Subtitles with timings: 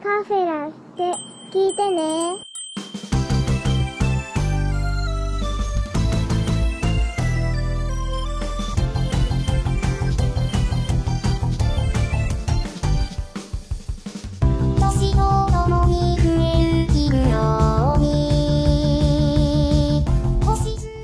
[0.00, 1.02] カフェラって
[1.50, 2.36] 聞いてね。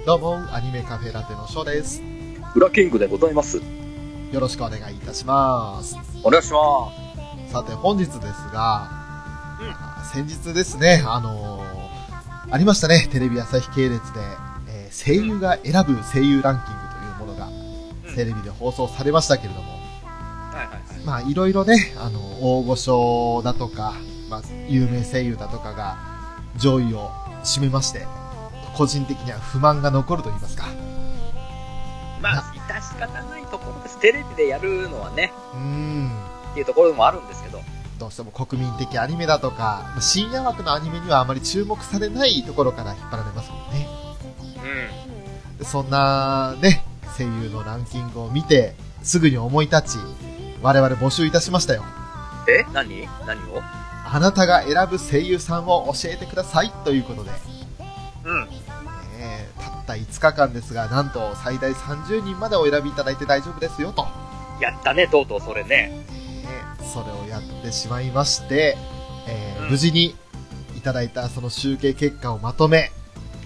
[0.07, 2.01] どうも、アニメカフェラテのショーです。
[2.55, 3.61] 裏キングでございます。
[4.31, 5.97] よろしくお願いいたします。
[6.23, 7.04] お願いしま
[7.55, 8.91] さて、本日ですが、
[10.13, 11.65] 先日ですね、あのー
[12.51, 14.21] ありましたね、テレビ朝日系列で、
[14.67, 18.17] えー声優が選ぶ声優ランキングというものが、す。
[18.17, 19.79] テレビで放送されましたけれども。
[21.07, 23.95] まあ、いろいろね、あの、大御所だとか、
[24.29, 25.97] まあ、有名声優だとかが、
[26.57, 27.13] 上位を
[27.45, 28.05] 占めまして、
[28.77, 30.65] 個人的には不満が残ると言いますか。
[32.21, 34.01] まあ、致し方ないところです。
[34.01, 36.35] テレビでやるのはね、うーん。
[36.55, 37.44] っていうところもあるんですけ
[37.99, 38.01] ど。
[38.01, 43.89] どうしても国民的アニメだとか、まあ深夜枠のアニメにはあまり注目されないところから引っ張られますもんね。
[45.57, 46.85] うでそんなね、
[47.17, 49.99] 声優のランキングを見て、すぐに思い立ち、
[50.63, 51.83] 我々募集いたしましたよ。
[51.83, 51.85] ん。
[52.51, 52.67] え？
[52.73, 53.09] 何？
[53.27, 53.63] 何を？
[54.07, 57.31] あなたが選ぶ声優さんを教えてくださいということで、
[58.25, 58.49] うん。
[58.49, 58.51] ね
[59.19, 64.07] えたった5日間ですが、なんと最大30人までお選びいただいて大丈夫ですよと。
[64.61, 66.05] やったね、とうとうそれね。
[66.95, 68.77] ねそれをやってしまいまして、
[69.27, 70.15] えーうん無事に
[70.77, 72.91] いただいたその集計結果をまとめ、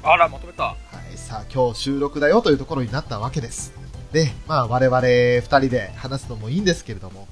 [0.02, 0.64] あら、まとめた。
[0.64, 0.76] は
[1.14, 3.72] い、さあ今日収録だよというところになったわけです。
[4.10, 7.28] で、まあ我々二人で話すのもいいんですけれども、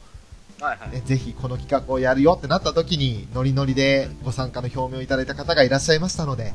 [0.60, 0.90] はいはい。
[0.90, 6.52] ね、ぜひこの企画をやるよってなった時に、ノリノリでご参加の表明をいただいた方がいらっしゃいましたので、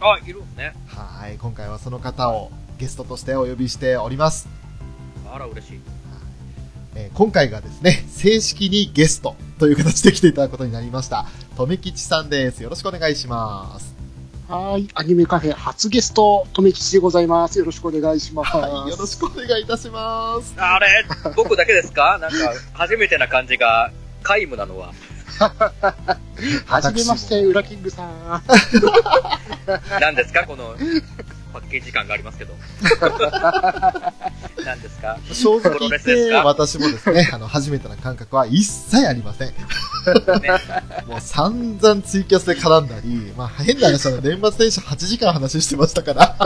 [0.00, 0.74] あ、いるんね。
[0.86, 4.48] はい、今回はその方をゲストとしてお呼びしております。
[5.30, 6.01] あら、嬉しい。
[6.94, 11.26] えー今回がですね、正式にゲストという形で来ていただくことになりました。
[11.56, 12.62] とめきちさんです。
[12.62, 13.94] よろしくお願いします。
[14.48, 14.86] はい。
[14.94, 17.58] アニメカフェ初ゲスト、とめきちでございます。
[17.58, 18.56] よろしくお願いします。
[18.56, 20.54] はい、よろしくお願いいたします。
[20.58, 21.04] あれ？
[21.36, 22.18] 僕だけですか？
[22.20, 22.36] なんか、
[22.74, 23.90] 初めてな感じが、
[24.22, 24.92] 皆無なのは。
[26.66, 28.42] はじめまして、ウラキングさん。
[30.00, 30.44] 何ですか？
[30.46, 30.74] この、
[31.52, 32.54] パッケージ感がありますけど。
[34.64, 35.18] 何ですか？
[35.32, 36.44] 正直言って、レスですか？
[36.44, 39.48] 私もですね、あの、初めてな感覚は一切ありません。
[39.48, 39.54] ね。
[41.06, 46.36] もう散々ツイキャスで絡んだり、まあ変な話は年末年始8時間話してましたから、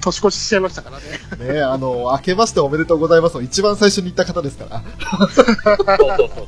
[0.00, 1.54] 年越ししちゃいましたからね。
[1.54, 4.82] ね、あの、明けましておめでとうございますを一番最初に言った方ですから、
[5.18, 6.46] そうそうそうそう。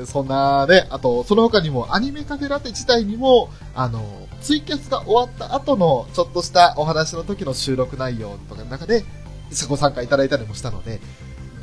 [0.00, 9.02] ね、そんなね、あと、その他にもアニメカフェラテ自体にも、あの、ツイキャスが終わった後のちょっとしたお話の時の収録内容とかの中で、
[9.68, 11.00] ご参加いただいたりもしたので、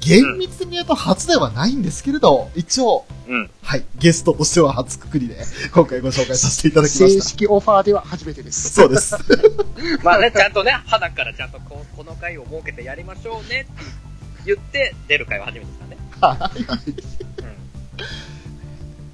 [0.01, 3.49] 厳密に言うと初ではないんですけれど、一応、うん。
[3.61, 5.37] はい、ゲストとしては初くくりで、
[5.73, 7.23] 今回ご紹介させていただきま正した。
[7.23, 8.73] 式オファーでは初めてです。
[8.73, 9.15] そうです。
[10.03, 13.83] まあね、ちゃんとね、花からちゃんとこうこの回を設けてやりましょうねって
[14.45, 15.79] 言って出る回は初めてです
[16.19, 16.57] からね。
[16.57, 16.65] うん。
[16.81, 16.91] 今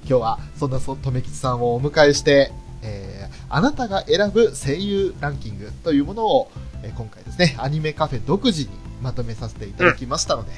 [0.04, 2.50] 日はそんなそとめきちさんをお迎えして、
[2.82, 3.19] えー
[3.50, 6.50] あなたが選ぶ声優ランキングというものを、
[6.82, 8.68] えー今回ですね、アニメカフェ独自に
[9.02, 10.52] まとめさせていただきましたので、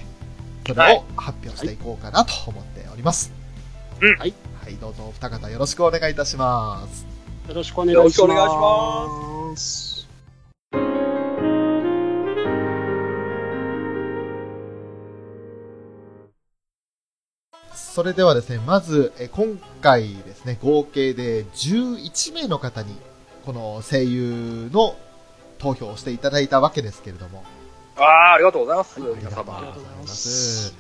[0.67, 3.33] それを発表していこうかなと思っております。
[4.01, 4.35] うんはい。
[4.63, 7.07] はい、どうぞお二方よろしくお願いいたします。
[7.49, 9.92] よろしくお願いします。
[17.93, 22.97] それではですね、まず、えー今回ですね、合計で11名の方に、
[23.45, 24.97] この声優の
[25.59, 27.45] 投票をしていただいたわけですけれども、
[27.99, 29.05] ああ、ありがとうございます、あり。
[29.23, 30.75] がとうございまますす。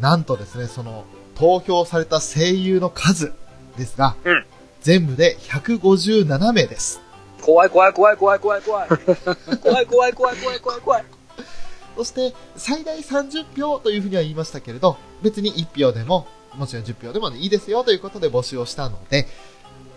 [0.00, 1.04] なんとですね、その
[1.34, 3.34] 投票された声優の数
[3.76, 4.46] ですが、うん
[4.80, 7.02] 全部で157名です。
[7.42, 8.88] 怖い怖い怖い怖い怖い怖い。
[8.88, 9.06] 怖い
[9.62, 11.04] 怖い怖い怖い怖い怖い怖い。
[11.96, 19.26] そして、最大30票というふうには言いましたけれど、別に1票でも、もちろん10票でもいいですよということで募集をしたので、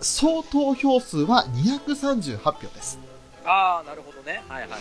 [0.01, 3.00] 総投票数は238票です。
[3.45, 4.44] ああ、なるほどね。
[4.48, 4.80] はいはいはい。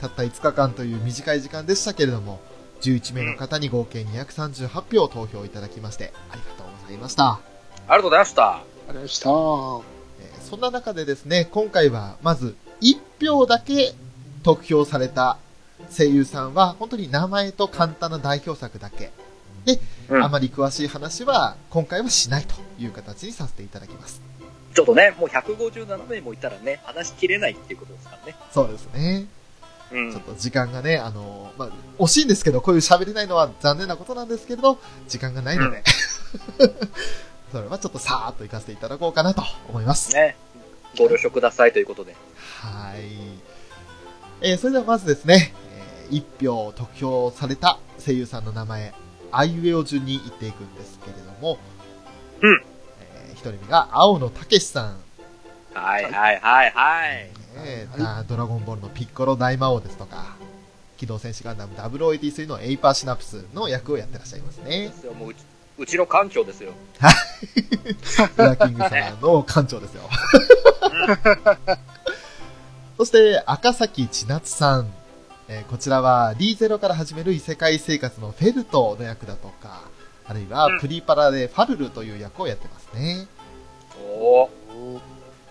[0.00, 2.40] たった5日間という短い時間でしたけれども、
[2.82, 7.30] 11名の方に合計238票を投票いただきまして、ありがとうございました。
[7.30, 7.40] あ
[7.88, 8.50] りがとうございました。
[8.50, 9.30] ありがとうございました。
[9.30, 9.94] えー
[10.44, 13.94] そんな中でですね、今回はまず1票だけ
[14.42, 15.38] 得票された
[15.90, 19.10] 声優さんは、本当に名前と簡単な代表作だけ。
[19.64, 24.20] で、うんあまり詳しい話は今回はしないという形にさせていただきます。
[24.74, 28.36] ちょっとね、もう157名もいたらね、話しきれないっていうことですからね。
[28.52, 29.26] そうですね。
[29.92, 34.78] うんちょっと時間がね、あの、まあ、惜しいんですけど、こういう喋れないのは残念なことなんですけれど、
[35.08, 35.84] 時間がないので、
[37.52, 40.12] それはちょっとさーっと行かせていただこうかなと思います。
[40.14, 40.36] ね。
[40.98, 42.16] ご了承くださいということで。
[42.60, 43.02] はい。
[44.40, 48.92] えーそれではまずですね、えー一票得票された声優さんの名前、
[49.36, 51.58] あいうえお順に言っていくんですけれども、
[52.40, 52.62] うん
[53.00, 54.96] えー一人目が青野武さん、
[55.74, 57.30] はいはいはいはい。
[57.56, 60.36] えーはあドラゴンボールのピッコロ大魔王ですとか、
[60.96, 64.92] 機動戦士ガンダム0083のエイパーシナプスの役をやってらっしゃいますねで。
[64.92, 65.38] すよもううち
[65.76, 66.72] うちの館長ですよ。
[68.36, 70.08] ブ ラキングさんの館長ですよ。
[72.96, 74.94] そして、赤崎千夏さん。
[75.48, 79.82] えーこちらは D0 から始める異世界生活のフェルトの役だとか、
[80.26, 83.26] あるいはうんプリパラでファルルという役をやってますね。
[84.18, 84.48] おー。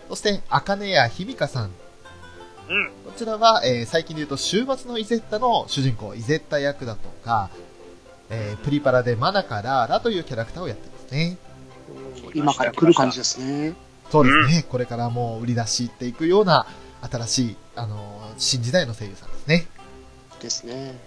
[0.10, 1.66] そして、赤根谷ひみかさん。
[1.66, 1.72] うん。
[3.06, 7.50] こちらは、えー最近で言うと、週末のイゼッタの主人公、イゼッタ役だとか、
[8.30, 11.38] えープリパラでマナカラーラというキャラクターをやってますね。
[12.34, 13.76] 今から来る感じですね。
[14.12, 14.66] そうですね。
[14.70, 16.66] これからもう売り出していくような、
[17.02, 19.68] 新しい、あのー新時代の声優さんですね。
[20.44, 21.00] ですね。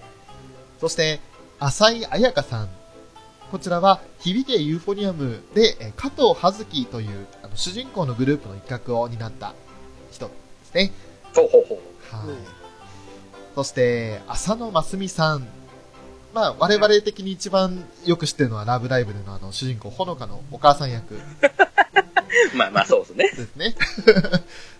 [0.81, 1.21] そして、
[1.61, 2.69] 浅井彩香さん。
[3.50, 9.55] こちらは、響けユーフォニアムで、えー加藤葉月という、あの主人公のグループの一角を担った
[10.11, 10.33] 人で
[10.65, 10.93] すね。
[11.35, 12.17] ほうほうほう。
[12.17, 12.29] はい。
[12.29, 12.37] うん
[13.55, 15.49] そして、浅野真澄さん。
[16.35, 21.19] まあ、我々的に一番よく知ってるのは、ラブライブでのあの、主人公、ほのかのお母さん役
[22.55, 23.31] まあまあそうですね。
[23.31, 23.75] ですね。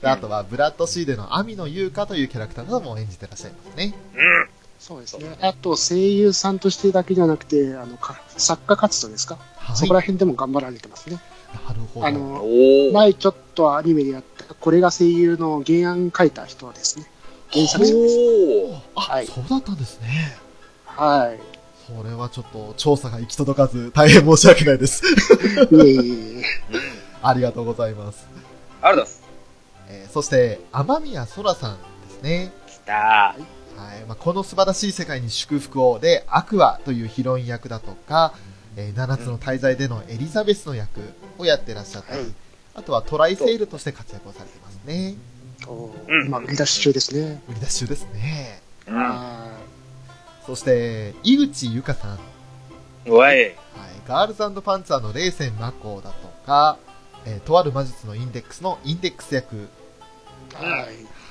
[0.01, 3.95] であとは、ブラッドシーでの網野優香というキャラクターなども演じてらっしゃいますね。
[4.15, 4.49] うん。
[4.79, 5.37] そうですね。
[5.41, 9.77] あと、声優さんとしてだけじゃなくて、あの、か作家活動ですか、はい。
[9.77, 11.21] そこら辺でも頑張られてますね。
[11.67, 12.07] なるほど。
[12.07, 12.45] あの。
[12.93, 17.07] 前ちょっとアニメでやった、これが声優の原案書いた人ですね。
[17.53, 18.17] 原作者です。
[18.95, 20.37] あ、はいそうだったんですね。
[20.85, 21.57] はい。
[21.87, 25.05] それはちょっと調査が行き届かず大変申し訳ないです。
[25.07, 26.45] いえいえ。
[27.23, 28.27] ありがとうございます。
[28.83, 29.26] ありがとうございます。
[29.89, 32.53] えーそして、天宮空さんですね。
[32.67, 33.37] 来たはい。
[34.07, 38.35] まあ、この素晴らしい世界に祝福をで、アクアというヒロイン役だとか、
[38.77, 41.01] えー7つの大罪でのエリザベスの役
[41.39, 42.33] をやってらっしゃったり、はい
[42.77, 45.15] あとはトライセールとして活躍をされてますね。
[45.67, 47.43] おうん今、売り出し中ですね。
[47.49, 48.61] 売り出し中ですね。
[48.87, 48.93] ー。
[48.93, 49.47] は
[50.47, 53.11] そして、井口ゆかさん。
[53.11, 53.45] はい。
[53.47, 53.49] うん。
[53.49, 53.55] おい。
[54.07, 56.77] ガールズパンツァーのレイセンマコだとか、
[57.27, 59.57] えーとある魔術のインデックスのインデックス役。
[59.57, 59.59] い。
[60.55, 60.85] はい。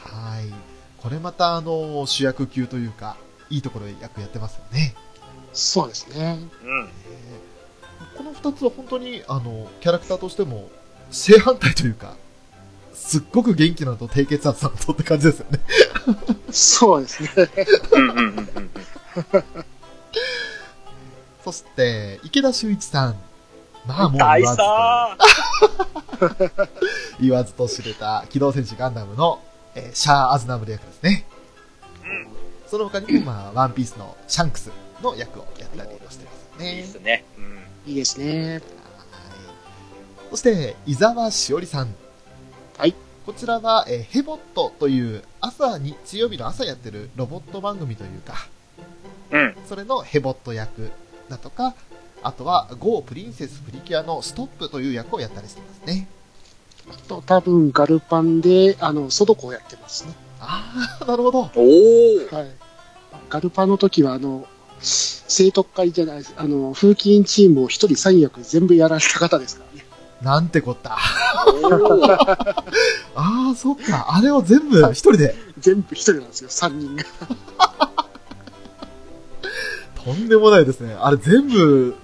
[0.03, 0.53] はい。
[0.97, 3.15] これまた、あの、主役級というか、
[3.49, 4.95] いいところで役やってますよね。
[5.53, 6.39] そうですね。
[6.63, 6.89] うん。
[8.17, 10.69] この二つは本当に、あの、キャラクターとしても、
[11.11, 12.15] 正反対というか、
[12.93, 15.59] すっごく元気なのと低血圧なのとって感じですよね。
[16.51, 17.29] そうですね。
[17.91, 18.69] うんうんうんうん。
[21.43, 23.15] そして、池田修一さん。
[23.87, 26.69] まあもう大言わずと、佐
[27.21, 29.39] 言わずと知れた、機動戦士ガンダムの、
[29.75, 31.25] えーシャア・アズナブル役ですね。
[32.03, 32.27] うん。
[32.67, 34.71] その他にも、まあ、ワンピースのシャンクス
[35.01, 36.81] の役をやったりもしてますよいいね。
[36.81, 37.25] っすね。
[37.37, 37.63] うん。
[37.85, 38.53] いいですね。
[38.53, 38.63] はい
[40.31, 41.95] そして、伊沢しおりさん。
[42.77, 42.95] はい。
[43.25, 48.33] こちらは、えーヘボットという、朝、日曜日の朝やってるロボット番組というか、
[49.31, 49.55] うん。
[49.69, 50.91] それのヘボット役
[51.29, 51.73] だとか、
[52.25, 56.07] あとは、ゴープリンセスプリキュアのストップという役をやったりしてますね。
[56.89, 60.13] あと、多分、ガルパンで、あの、ソドコをやってますね。
[60.39, 61.41] あー、なるほど。
[61.41, 62.35] おー。
[62.35, 62.47] はい。
[63.29, 64.47] ガルパンの時は、あの、
[64.79, 66.33] 生徒会じゃないです。
[66.35, 69.85] あの、風紀委員チームを一人三役全部やられた方ですからね。
[70.23, 70.97] なんてこった。
[70.97, 74.07] あー、そっか。
[74.15, 75.35] あれを全部一人で？
[75.59, 77.03] 全部一人なんですよ、三人が。
[80.03, 80.95] とんでもないですね。
[80.99, 81.95] あれ全部、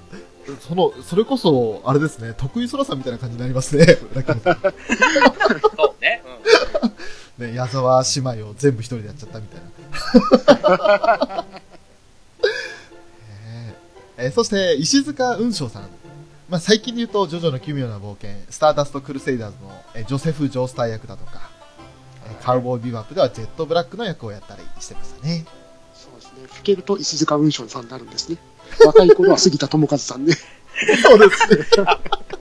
[0.60, 3.86] その、それこそ、あれですね、得意空さんみたいな感じになりますね。
[4.14, 4.56] ラッキーさん
[5.76, 6.22] そうね。
[7.38, 11.46] ね、矢沢姉妹を全部一人でやっちゃったみたいな。
[13.44, 15.90] えーえーそして、石塚雲翔さん。
[16.50, 21.50] まあ、最近で言うと、ジョジョの奇妙な冒険、スターダストクルセイダーズの、えージョセフ・ジョースター役だとか、
[22.28, 25.46] えーカウボーイビバップではジェットブラックの役をやったりしてましたね。
[25.94, 26.48] そうですね。
[26.48, 28.38] 吹けると石塚雲翔さんになるんですね。
[28.86, 30.34] 若い頃は杉田智和さんね。
[31.04, 31.66] そうですね。
[31.78, 31.86] うん。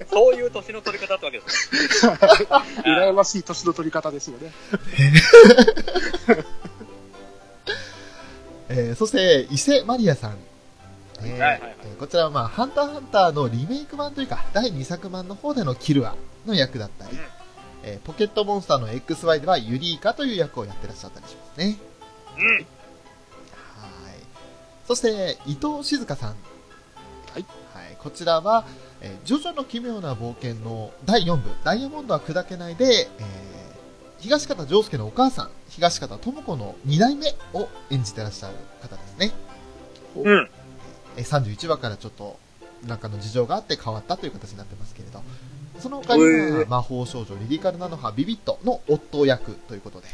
[0.09, 2.13] そういう年の取り方ってわけですね。
[2.85, 4.53] 羨ましい年の取り方ですよね。
[8.69, 10.39] えーそして、伊勢マリアさん。
[11.23, 16.15] えーはいはいはいえーこちらは、まあ、ハンターハンターのリメイク版というか、第2作版の方でのキルア
[16.47, 17.19] の役だったり、
[17.83, 21.77] えーポケットモンスターの XY ではユリイカという役をやってらっしゃったりしますね。
[22.37, 22.67] ううん。
[24.91, 24.97] はい。
[24.97, 26.31] そして、伊藤静香さん。
[26.31, 26.35] は
[27.39, 27.45] い。
[27.73, 27.97] はい。
[27.99, 28.65] こちらは、
[29.01, 33.71] えージョジョの奇妙な冒険の第4部、ダイヤモンドは砕けないで、えー
[34.21, 39.33] 東方丈介のお母さん、東方智子の2代目を演じてらっしゃる方ですね。
[40.17, 40.51] うん。
[41.17, 42.37] えー31話からちょっと、
[42.87, 45.23] なんかの事情があって変わったという形になってますけれど、
[45.79, 50.09] その他にへはー魔法少女リリカルナノハビビットの夫役ということで、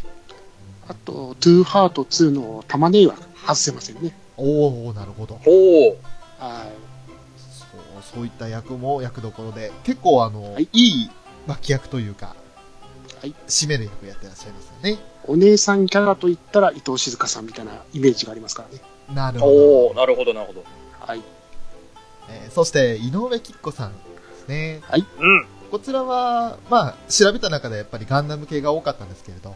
[0.87, 4.17] あと、トゥーハート2の玉ねぎは外せませんね。
[4.37, 5.37] おー、なるほど。
[5.37, 5.97] ほう。
[6.39, 6.73] はい。
[7.39, 11.11] そう、そういった役も役どころで、結構あの、はいい、い
[11.47, 12.35] 脇役というか、
[13.21, 14.99] はい締める役やってらっしゃいますよね。
[15.27, 18.83] お姉さんキャラといったら伊藤静香さんみたいなイメージがありますからね。
[19.15, 20.01] なるほど。
[20.01, 20.65] なるほど、なるほど。
[21.01, 21.23] はい。
[22.29, 23.99] えーそして、井上貴子さんで
[24.45, 24.83] すね。
[25.19, 25.47] うん。
[25.71, 29.55] こちらは、まあ、調べた中でやっぱりガンダム系が多かったんですけれど、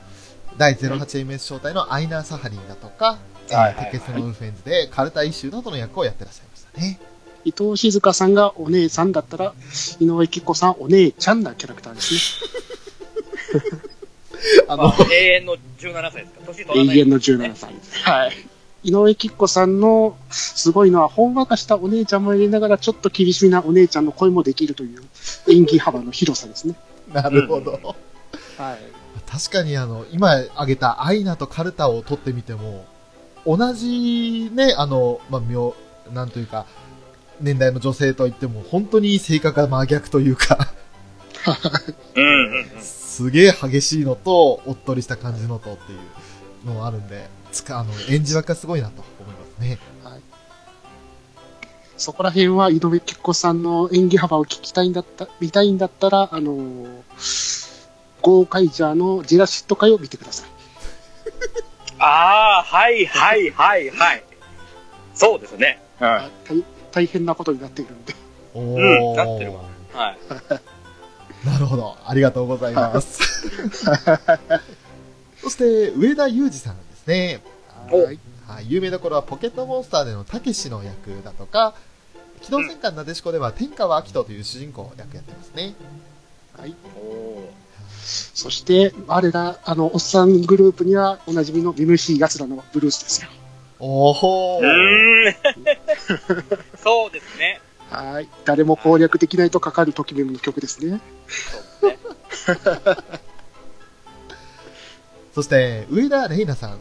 [0.57, 3.19] 第 08MS 招待のアイナー・サハリンだとか、
[3.51, 7.01] えーはいはいはいテケスノ・ウルフェンズでカルタイシューなどの役をやってらっしゃいましたね。
[7.45, 9.55] 伊藤静香さんがお姉さんだったら、
[9.99, 13.71] 井上貴子さんお姉ちゃんなキャラクターですね。
[14.69, 16.41] あまあ、永遠の17歳ですか？
[16.47, 16.99] 年取らない。
[16.99, 17.99] 永遠の17歳です。
[18.03, 18.33] はい。
[18.83, 25.03] 井上貴子さんのすごいのは、ほんわかしたお姉ちゃんも入れながら、ちょっと厳しめなお姉ちゃんの声もできるという
[25.51, 26.75] 演技幅の広さですね。
[27.13, 27.73] なるほど。
[28.57, 28.79] はい。
[29.31, 32.87] 確かにあの、今挙げたアイナとカルタを取ってみても、
[33.47, 35.75] 同じね、あの、まあ、妙、
[36.13, 36.67] なんというか、
[37.41, 40.73] 年代の女性といっても、本当に性格が真逆というか。
[42.81, 49.79] すげえ激しいのと、おっとりした感じのとっていうのがあるんで、つか、あの、演じ分けがすごいなと思いますね。
[51.97, 57.71] そこら辺は井上貴子さんの演技幅を聞きたいんだった、見たいんだったら、あのー
[58.23, 60.51] ゴーカイジャーのジェラシット会を見てください。
[62.01, 64.25] ああ、はいはいはいはい。
[65.15, 65.83] そうですね。
[65.99, 68.15] は大大変なことになっているんで。
[68.55, 69.61] おうんなってるわ
[69.93, 70.19] はい。
[71.47, 71.97] なるほど。
[72.05, 73.51] ありがとうございます。
[75.43, 77.43] そして、上田裕二さんですね。
[77.91, 78.19] おはい。
[78.47, 81.75] はい、有名どころはポケットモンスターでのたけしの役だとか、
[82.43, 85.75] 機動戦艦なでしこでは天川明人という主人公役やってますね。
[86.59, 86.75] はい。
[86.97, 87.60] おー
[88.35, 93.29] そして、我ら、あの、おっさんグループにはおなじみの MC 奴らのブルースですよ。
[93.79, 95.35] おほうーん。
[96.77, 97.61] そうですね。
[97.89, 98.29] はい。
[98.45, 101.01] 誰も攻略できないとかかるときめもの曲ですね。
[101.81, 101.97] そうで
[102.37, 102.59] すね。
[105.35, 106.81] そして、上田玲奈さん。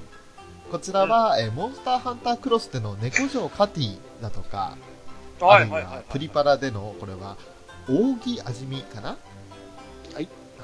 [0.72, 4.78] こちらは、えーモンスターハンタークロスでの猫城カティだとか、
[5.42, 6.04] あるいはいはいはいは。
[6.10, 7.38] プリパラでの、これは、
[7.88, 9.18] 扇味みかな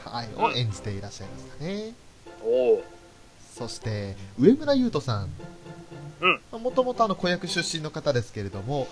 [0.09, 0.33] はい。
[0.35, 1.93] はい、を演じていらっしゃいましたね。
[2.43, 2.83] おー
[3.57, 5.29] そして、上村優斗さん。
[6.19, 6.61] うん。
[6.61, 8.87] もともとあの子役出身の方ですけれども、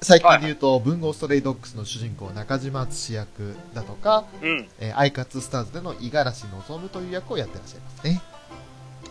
[0.00, 4.68] 最近で言うと、文豪ストレイドッグスの主人公中島敦役だとか、うん。
[4.78, 8.22] えーアイカツスターズでの五十嵐望という役をやってらっしゃいますね。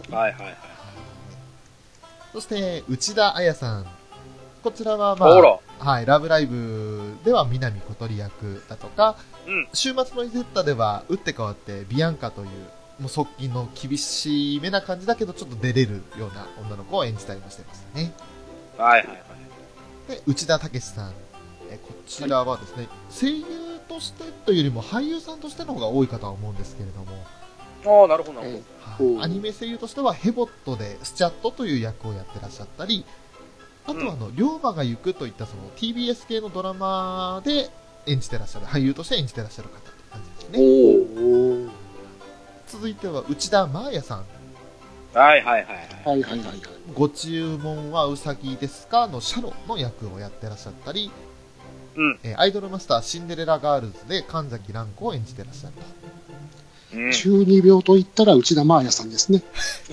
[0.09, 0.57] はいはいはい。
[2.31, 3.85] そして、内田彩さん。
[4.63, 5.25] こちらはま。
[5.27, 9.67] あ、はい、ラブライブでは南小鳥役だとか、うん。
[9.73, 12.47] 週末のイゼッタでは打って変わってビアンカという、
[12.99, 18.13] もう側近の厳しめな感じだけどちょっと出れるような女の子を演じたりもしてましたね。
[18.77, 19.23] はいはいはい。
[20.07, 21.13] で、内田武さん。
[21.69, 23.45] えこちらはですね、声優
[23.87, 27.25] としてというよりも俳優さんとしての方が多いかとは思うんですけれども、
[27.85, 28.63] ああ、なるほどなる
[28.97, 33.05] ほえはいアニメ声優としてはヘボットでスチャットという役をやってらっしゃったり、
[33.85, 37.69] あとはあの、竜馬がゆくといったその TBS 系のドラマで
[38.05, 41.65] 演じてらっしゃる、俳優として演じてらっしゃる方って感じですど。
[41.65, 41.71] ね。
[42.67, 44.25] 続いては内田真礼さん。
[45.13, 45.85] はいはいはいはい。
[46.05, 46.59] はいはいはいはい。
[46.93, 51.11] ご注文はうさぎですかのシャロの役をやってらっしゃったり、
[51.95, 52.19] うん。
[52.23, 55.81] えーアイドルマスターシンデレラガールズで神崎蘭子を演じてらっしゃると。
[56.95, 59.41] うん、中二病と言ったら内田真彩さんですね。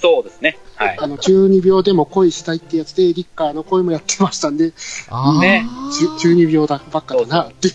[0.01, 0.59] そうですね。
[0.77, 0.99] はい。
[0.99, 4.73] あの、中二病でも恋したいってやつで、リッカーの声もやってましたんで、
[5.09, 5.65] あーね
[5.99, 7.75] 中中二病だばっかだなっていう、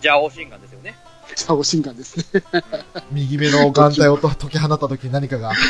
[0.00, 0.96] じゃあ、お心眼ですよね。
[1.34, 2.42] シャオシンガンですね。
[3.12, 5.52] 右目の眼帯をと解き放った時に何かが。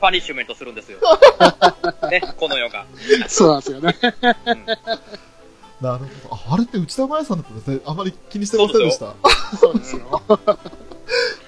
[0.00, 0.98] パニッシュメントするんですよ。
[2.10, 2.86] ね、この世が。
[3.26, 3.96] そうなんですよね。
[4.46, 4.66] うん
[5.80, 6.34] なるほど。
[6.34, 7.80] ああれって内田真彩さんだったんですね。
[7.84, 9.06] あまり気にしてませんでした。
[9.06, 9.10] へ
[9.58, 10.22] そうですよ。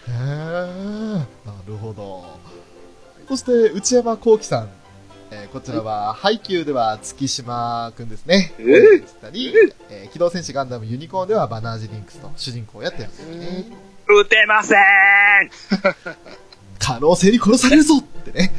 [0.09, 0.13] え。
[0.13, 1.25] な
[1.67, 2.25] るほど。
[3.29, 4.71] そして、内山幸輝さん。
[5.33, 8.53] えーこちらは、ハイキューでは月島くんですね。
[8.59, 8.65] えー？
[8.65, 9.53] 声でしたり、
[9.91, 13.67] えー機動戦士ガンダムユニコーンではバナージリンクスと主人公をやってるんですよね。
[14.09, 14.81] 撃てません
[16.79, 18.53] 可能性に殺されるぞってね。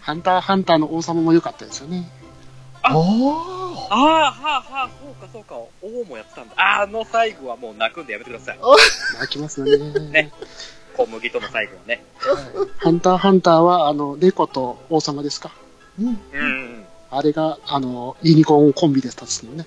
[0.00, 2.08] ハンターハンターの王様も良かったですよね。
[2.82, 3.06] あああ、は
[3.90, 5.54] あ、はあ、そうか、そうか。
[5.82, 6.54] 王もやってたんだ。
[6.56, 8.58] あの最後はもう泣くんでやめてください。
[9.20, 9.78] 泣きますよね。
[10.10, 10.32] ね
[10.96, 12.04] 小麦との最後はね。
[12.78, 15.52] ハンターハンターは、あの、猫と王様ですか？
[15.98, 16.06] うん。
[16.06, 16.84] うんうん。
[17.10, 19.66] あれが、あの、ユニコーンコンビで立つのね。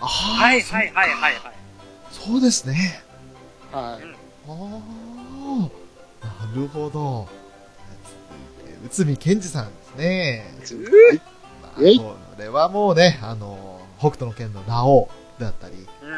[0.00, 1.54] あーはいはいはいはいはい。
[2.10, 3.02] そうですね。
[3.70, 4.04] はい。
[4.48, 4.52] あ
[6.22, 7.28] あ、なるほど。
[8.90, 10.54] 続いて内海健二さんですね。
[11.82, 16.10] えいこれはもうね、あの、北斗の剣のラオウだったり、うん。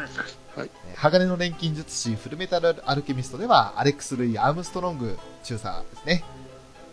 [0.63, 6.23] ね鋼の錬金術師フルメタルアルケミストでは、アレックス・ルイ・アームストロング中佐ですね。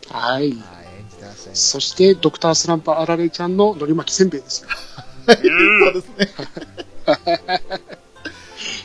[0.09, 0.43] はい。
[0.43, 0.61] はい、演
[1.11, 1.69] じてらっしゃいます。
[1.71, 4.69] そして、ドクタースランプあられちゃんののり巻きせんべいですよ。
[5.27, 6.29] そうですね。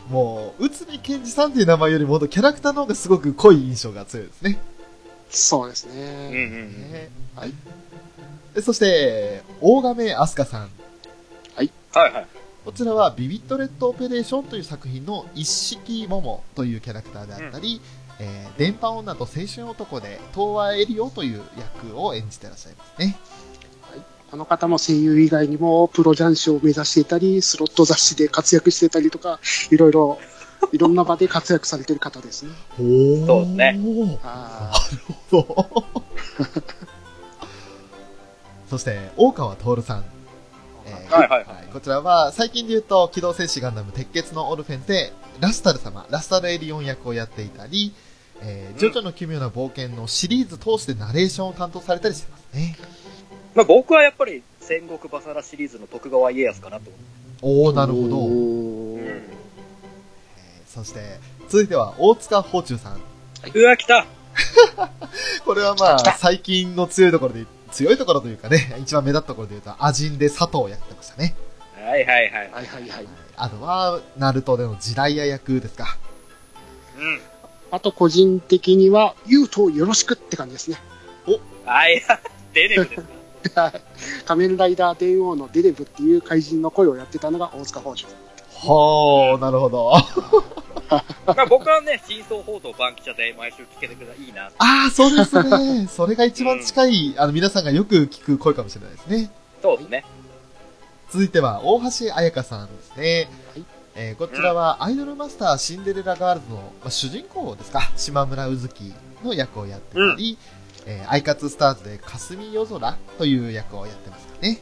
[0.10, 4.60] もう、内海健二さんっていう名前よりも、キャラクターの方がすごく濃い印象が強いですね。
[5.30, 6.30] そうですうんうね。
[6.30, 7.54] んねはい。
[8.56, 10.70] でそして、大亀飛鳥さん。
[11.94, 12.28] はいはい。
[12.64, 17.82] こちらはビビットレッドオペレーションという作品の一式桃というキャラクターであったり、
[18.20, 23.18] えー電波女と青春男で東和エリオという役を演じてらっしゃいますね。
[24.32, 30.18] この方も声優以外にもプロ雀士を目指していたり、スロット雑誌で活躍してたりとか、いろいろ、
[30.72, 32.52] いろんな場で活躍されてる方ですね。
[32.80, 34.74] おそうですねあ
[35.30, 36.06] そう。
[38.70, 40.06] そして、大川徹さん。
[40.88, 47.94] えーはいはいはいこちらは、最近で言うと、機動戦士ガンダム鉄血のオルフェンで、ラスタル様、ラスタルエリオン役をやっていたり、
[48.42, 52.78] えージョジョの奇妙な冒険のシリーズ通してナレーションを担当されたりしてますね。
[53.56, 56.92] まあ僕はやっぱり戦国バサラシリーズの徳川家康かなと。
[57.42, 58.18] おー、ーなるほど。
[59.02, 59.46] えー
[60.76, 61.00] そして、
[61.48, 63.02] 続いては、大塚宝中さん。
[63.54, 64.06] うわ、来た
[65.46, 71.36] これはまあ、最近の強いところで、強いところというかね、一番目立ったところで言うと、アジンで佐藤をやってましたね。
[71.75, 72.51] はいはいはい。
[72.51, 73.08] はいはいはい。
[73.36, 75.98] あとは、ナルトでのジライア役ですか。
[76.98, 77.20] うん。
[77.72, 80.77] あと個人的には、ユウトよろしくって感じですね。
[81.66, 82.01] はい、
[82.53, 82.96] デネブで
[83.44, 83.74] すか
[84.25, 88.08] 仮面ライダー電王のデネブっていう怪人の声をやってたのが大塚芳忠。
[88.66, 89.94] ほー、なるほど。
[91.25, 94.51] まあ僕はね、真相報道バンキシャで毎週聞けてくれたらいいな。
[94.58, 95.88] あー、そうですね。
[95.90, 99.32] それが一番近い、あの、皆さんがよく聞く声かもしれないですね。
[99.62, 100.06] そうですね。
[101.12, 103.30] 続いては、大橋彩香さんですね。
[103.54, 103.66] はい
[103.98, 110.38] えーこちらは、アイドルマスターシンデレラガールズの、まあ、主人公ですか、島村卯月の役をやってたり、
[110.86, 114.60] えーアイカツスターズで霞夜空という役をやってますかね。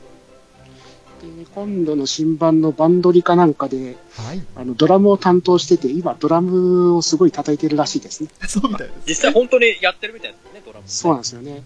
[1.24, 4.44] で、今度の新版のバンドリかなんかで、はい。
[4.56, 8.30] あの、ドラムを担当してて、今ドラムをすごい叩いてるらしいですね。
[8.48, 9.00] そうみたいです。
[9.08, 10.84] 実際本当にやってるみたいですね、ドラム。
[10.88, 11.64] そうなんですよね。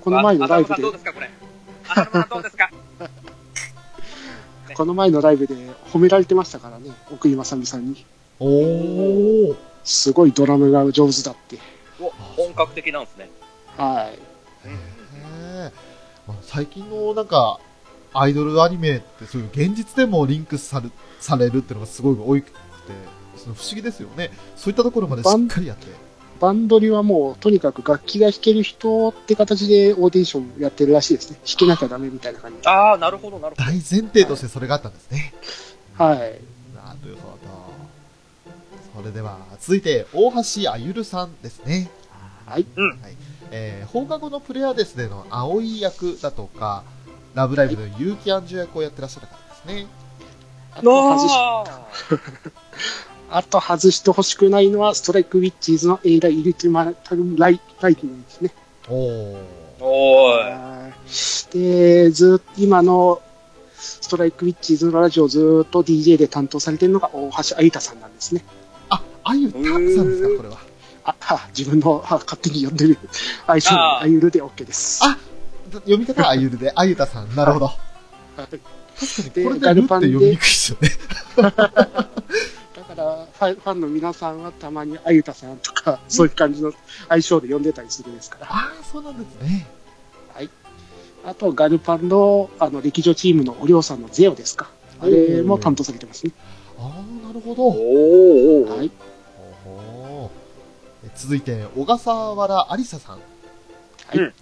[0.00, 1.30] この前のライブでどう、ですか、これ。
[2.30, 2.70] どうですか？
[4.74, 5.54] この前のライブで
[5.92, 8.04] 褒められてましたからね、奥井正美さんに。
[8.38, 9.56] おー。
[9.84, 11.58] すごいドラムが上手だって。
[12.00, 13.28] お本格的なんですね。
[13.76, 14.18] はい。
[16.42, 17.58] 最近のなんか、
[18.12, 20.88] アイドルアニメってそういう現実でもリンクされ
[21.20, 22.52] されるっていうのがすごい多くて、
[23.36, 24.30] その不思議ですよね。
[24.56, 25.86] そういったところまでしっかりやって。
[26.40, 31.38] バンドリはもう、とにかく楽器が弾ける人って形でオーディションやってるらしいですね。
[31.46, 32.66] 弾けなきゃダメみたいな感じ。
[32.66, 35.34] ああ、なるほど、なるほ大前提としてそれがあったんですね。
[35.98, 36.18] はい。
[36.74, 37.36] なるほ
[38.96, 39.00] ど。
[39.00, 41.90] それでは、続いて、大橋あゆるさんですね。
[42.46, 42.66] はい。
[43.52, 46.84] えー放課後のプレアデスでの葵役だとか、
[47.34, 49.86] ラブライブでの結城アンジュ役をやってらっしゃる方ですね。
[50.72, 50.90] あど。
[50.90, 51.64] と外し、あ
[53.32, 58.52] あと外してほしくないのは、ストライクウィッチーズのエイラ・イリティマタルライライティングですね。
[58.88, 59.60] おー。
[59.80, 63.20] ーおーで、ずっと今の
[63.76, 68.44] ストライクウィッチーズのラジオをずっと DJ で担当されてるのが大橋愛太さんなんですね。
[68.88, 70.58] あ、あゆたさんですか、これは。
[71.04, 72.98] あ、は自分のあ勝手に呼んでる
[73.46, 75.00] 愛称あゆるで OK です。
[75.04, 75.16] あ
[75.78, 77.34] 読み方はあゆるで、 あゆたさん。
[77.34, 77.66] なるほど。
[77.66, 77.78] はい
[78.36, 80.90] 確かに、でこれでルって読みにくいですよね。
[81.36, 81.74] だか
[82.94, 86.72] らファン、ファンの皆さんはたまにあゆたさんとか、そういう感じの
[87.08, 88.46] 愛称で呼んでたりするんですから。
[88.50, 89.66] ああ、そうなんですね。
[91.24, 94.70] あと、ガルパンの、あの、歴女チームのおりょうさんのゼオですか。
[95.00, 96.32] あれも担当されてますね。
[96.78, 96.90] あ
[97.22, 97.68] あ、なるほど。
[97.68, 97.76] おー
[98.64, 98.90] おーはい。
[101.16, 103.16] 続いて、小笠原亜里沙さん。
[103.16, 103.20] は
[104.14, 104.32] いうんはい。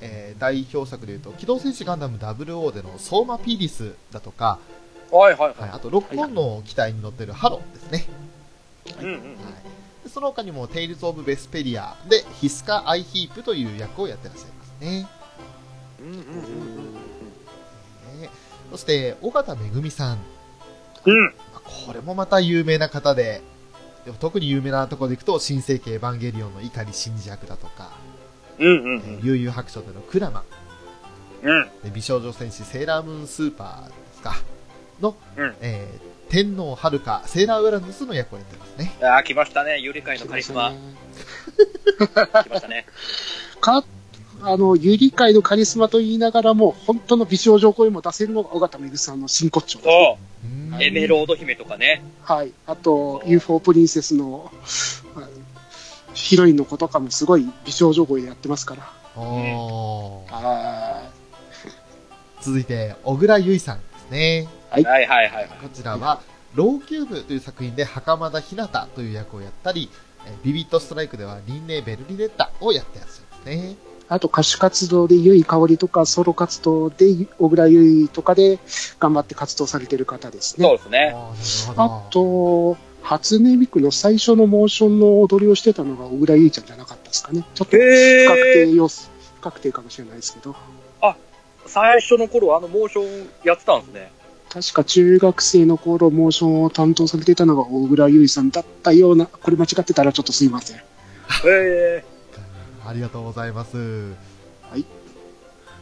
[0.00, 4.58] えー代表作でいうと、機動戦士ガンダム00でのソーマピーリスだとか、
[5.10, 8.06] はいはいはい、はあと6本の機体に乗ってるハロですね。
[8.86, 8.92] い。
[8.92, 9.24] うんうんはい、
[10.04, 15.08] でその他にも、テイルズ・オブ・ベスペリアで、ヒスカ・アイヒープという役をやってらっしゃいますね。
[16.00, 16.94] うんうんうん
[18.20, 18.30] ね
[18.70, 20.18] そして、尾形めぐみさん。
[21.04, 21.24] うん。
[21.52, 23.42] まあこれもまた有名な方で、
[24.04, 27.90] でも特に有名なところでいくと、新世紀エヴァンゲリオンの碇シンジ役だとか、
[28.60, 30.44] うんうんえー悠々白書でのクラマ、
[31.42, 31.68] うん。
[31.82, 34.36] で美少女戦士セーラームーンスーパーですか、
[35.00, 38.92] の、うんえー天皇遥かセーラーウラヌスの役をやってますね。
[39.02, 39.80] ああ、来ましたね。
[39.80, 40.70] ゆりかいのカリスマ。
[40.70, 40.76] ね
[41.98, 42.86] 来ましたね。
[43.60, 43.84] か、
[44.42, 50.18] あの、ゆり界のカリスマと言いながらも、本当の美少女声も出せるのが尾形めぐさんの真骨頂ですね。
[50.42, 50.78] そうう。
[50.78, 52.00] んエメロード姫とかね。
[52.22, 52.52] はい。
[52.64, 54.54] あと、UFO プリンセスの、はい
[56.14, 58.92] ヒロインの子とかもすごい美少女声でやってますから。
[59.16, 61.02] おーは
[62.40, 64.48] 続いて、小倉優衣さんですね。
[64.70, 65.48] はいはいはいはい。
[65.62, 66.20] こちらは、
[66.54, 69.90] ローキューブという作品で袴田ひなたという役をやったり、
[70.26, 73.76] えービビットストライクではリンネー・ベルリネッタをやってらっしゃいますね。
[74.08, 77.06] あと歌手活動でゆいかおりとか、ソロ活動で
[77.38, 78.58] 小倉ゆいとかで
[78.98, 80.66] 頑張って活動されてる方ですね。
[80.66, 81.12] そうですね。
[81.14, 82.74] あーなるあほど。
[82.74, 87.44] と、初音ミクの最初のモーションの踊りをしてたのが小倉ゆいちゃんじゃなかったですかね。
[87.54, 88.74] ちょっと不へ確定ー。
[88.74, 90.54] 要素、不確定かもしれないですけど。
[91.66, 94.10] 最初の頃あのモーションやってたんですね。
[94.48, 100.76] 確か中学生の頃モーションを担当されてたのが小倉優衣さんだったような、これ間違ってたらちょっとすいません。
[100.78, 100.80] へ
[101.46, 102.04] え。
[102.84, 103.76] ありがとうございます。
[103.76, 104.84] はい。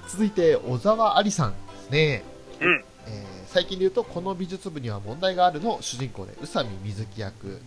[0.09, 2.25] 続いて、小沢ありさんですね。
[2.61, 2.85] うん。
[3.07, 7.61] えー最近で言うと、この美術部には問題があるの主人公で、宇佐美水木役。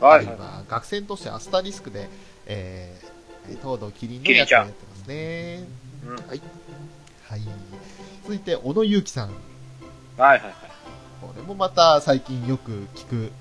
[0.00, 0.26] はい
[0.68, 2.08] 学生としてアスタリスクで、
[2.46, 5.64] えー、東堂キリンの役をやってますね。
[6.06, 6.40] うんはい。
[7.24, 7.40] はい。
[8.22, 9.30] 続いて、小野祐樹さん。
[9.30, 9.36] はい
[10.18, 10.52] はいはい。
[11.20, 13.32] これもまた最近よく聞く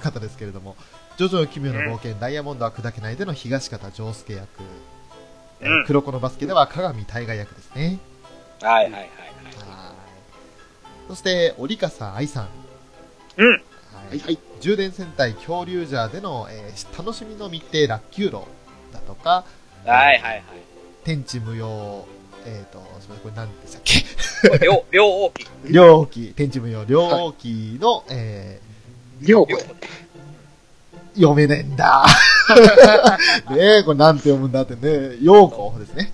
[0.00, 0.76] 方ですけれども、
[1.16, 4.46] ジョジョの奇妙な冒険、ダイヤモンドは砕けないでの東方丈介役、
[5.60, 7.98] えーうん黒子のバスケでは火神大我役ですね。
[8.60, 8.92] はいはい。
[8.92, 9.10] はい
[11.08, 12.48] そして、折笠愛さん。
[13.38, 13.52] うん。
[13.52, 13.58] は
[14.10, 14.38] はいはい。
[14.60, 18.46] 充電戦隊恐竜ジャーでの、えー楽しみの密偵ラッキューロ
[18.92, 19.44] だとか、
[19.86, 20.42] はいはいはい。
[21.04, 22.06] 天地無用、
[22.44, 23.82] えっ、と、すみません、これ何でしたっ
[24.58, 24.64] け？
[24.64, 25.46] 魎、 魎皇鬼。
[25.72, 28.60] 両機、天地無用、両機の、え
[29.20, 29.74] 両両ー
[31.14, 32.04] 読めねえんだ。
[33.50, 36.12] ねえ、これなんて読むんだってね、陽子ですね。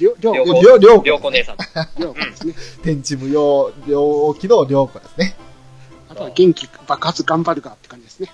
[0.00, 1.56] 両、両、両両、両子両子姉さん。
[1.98, 2.54] 両ですね。
[2.82, 5.36] 天地無用、両機の両子ですね。
[6.08, 8.32] あとは元気爆発頑張るかって感じですね。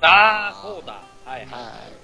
[0.00, 1.02] ああ、そうだ。
[1.24, 1.46] はいはい。
[1.46, 1.94] は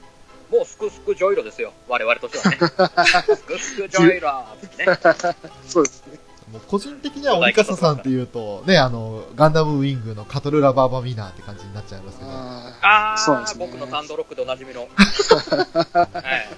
[0.51, 1.73] もうスクスクジョイロですよ。
[1.89, 2.97] 我々としてはね。
[3.37, 4.93] スクスクジョイローね。
[5.35, 5.71] い。
[5.71, 6.19] そうですね。
[6.53, 14.89] もう個人的には折笠さんっていうと、ね、あの、ガンダムウィングのカトルラバーバミナーって感じになっちゃいますけど、あああ、そうですね僕のサンドロックでおなじみの。
[14.91, 16.49] はい。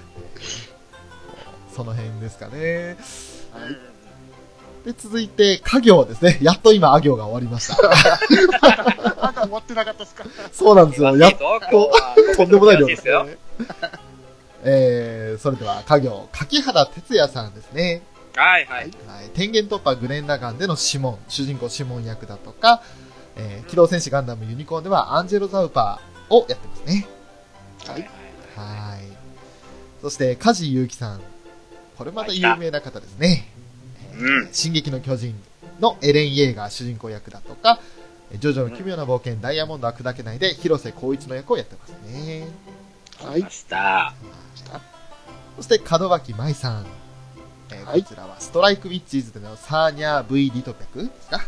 [1.75, 2.53] その辺ですかね。
[2.53, 2.95] ー
[3.59, 3.77] はい
[4.85, 6.39] で、続いて、家業ですね。
[6.41, 7.81] やっと今、あ行が終わりました。
[9.21, 10.25] まだ終わってなかったですか？
[10.51, 11.15] そうなんですよ。
[11.15, 11.37] やっと、
[11.71, 11.89] と
[12.35, 13.37] とんでもない量ですすね。
[14.65, 18.01] えー、それでは、家業、柿原哲也さんですね。
[18.35, 18.91] はいはい。
[19.07, 22.81] はい、天元突破グレン・ラガンでのシモン、主人公シモン役だとか、
[23.37, 27.07] えー、機動戦士ガンダムユニコーンではアンジェロ・ザウパーをやってますね。
[27.87, 28.01] はい
[28.57, 29.03] はい。
[30.01, 31.21] そして、梶裕貴さん。
[31.97, 33.47] これまた有名な方ですね。
[34.17, 34.49] うん。
[34.51, 35.35] 進撃の巨人
[35.79, 37.79] のエレン・イェーガー主人公役だとか、
[38.31, 42.47] えージョジョの奇妙な冒険、ダイヤモンドは砕けないで広瀬光一の役をやってますね。
[43.19, 43.49] はいま。
[43.49, 44.13] した。
[45.57, 46.85] そして、門脇舞さん。
[47.71, 51.41] えーはいこちらは、ストライクウィッチーズでのサーニャ V リトペクですか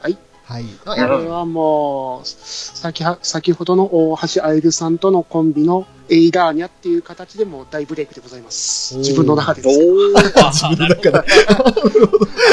[0.00, 0.18] はい。
[0.44, 0.64] はい。
[0.64, 8.96] のこ役れはもう、先は、先ほどの大橋愛瑠さんとのコンビのエイラーニャっていう形でも大ブレイクでございます。
[8.98, 9.80] 自分の中でおです。
[9.80, 11.28] ー、自分の中で。
[11.28, 11.46] フ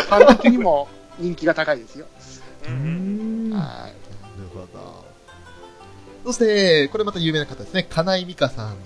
[0.10, 0.88] ァン的にも
[1.19, 2.06] 人気が高いですよ。
[2.67, 3.93] うんうんなるはい。
[4.54, 5.06] ほど。
[6.32, 7.86] そして、これまた有名な方ですね。
[7.89, 8.67] 金井美香さん。
[8.67, 8.77] はい。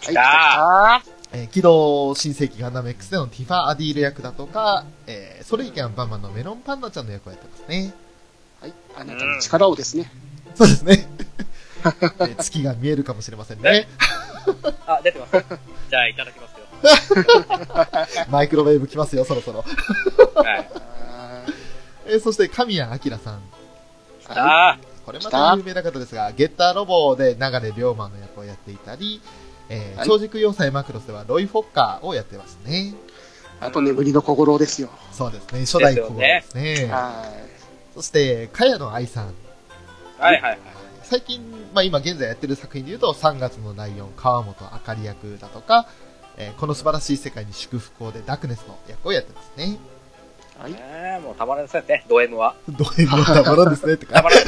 [0.00, 7.92] 来たえー、機動新世紀ガンダム X でのティファ・アディール役だとか、えー、ソレイキャン・バンマンのメロンパンナちゃんの役をやってますね。
[8.60, 8.74] はい。
[8.96, 10.10] あなたの力をですね。
[10.54, 11.08] そうですね。
[11.84, 13.88] えー月が見えるかもしれませんね。
[14.86, 15.32] あ、出てます。
[15.88, 18.26] じゃあ、いただきますよ。
[18.30, 19.64] マイクロウェーブ来ますよ、そろそろ。
[20.34, 20.70] はい。
[21.06, 21.44] あ
[22.06, 23.42] えー、そして、神谷明さん。
[24.28, 29.20] あ、これまた有名な方ですが、ゲッターロボで流れ龍馬の役をやっていたり、
[29.70, 32.88] えーはい超軸要塞マクロスではロイ・フォッカーをやってますね。
[32.88, 32.94] い。
[33.60, 34.88] あと眠りの小五郎ですよ。
[35.12, 36.88] そうですね、初代小五郎ですね。
[36.90, 37.24] は
[37.98, 39.34] そして、茅野愛さん。
[40.20, 40.58] はいはいはい。
[41.02, 41.40] 最近、
[41.74, 45.88] まあ今現在やってる作品で言うと、3月のライオン、川本あかり役だとか、
[46.36, 49.78] えーこの素晴らしい世界に祝福をでダークネスの役をやってますね。
[50.60, 50.72] はい。
[50.74, 50.78] ね
[51.18, 52.54] えもうたまらんせんね、ド M は。
[52.68, 54.12] どういうものたまらんですね、と か。
[54.14, 54.44] たまらん。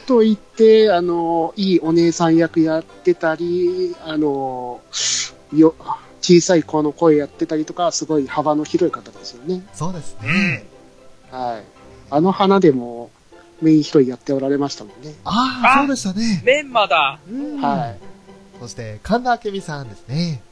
[0.00, 4.80] かといって、あの、いいお姉さん役やってたり、あの、
[5.52, 5.74] よ、
[6.20, 9.66] 小さい子の声やってたりとか、すごい幅の広い方ですよね。
[9.72, 10.72] そうですね。
[11.34, 11.64] はい。
[12.10, 13.10] あの花でも
[13.60, 15.14] メイン一人やっておられましたもんね。
[15.24, 16.42] ああ、あそうでしたね。
[16.44, 17.18] メンマだ。
[17.28, 17.98] うんはい。
[18.60, 20.42] そして、神田明美さんですね。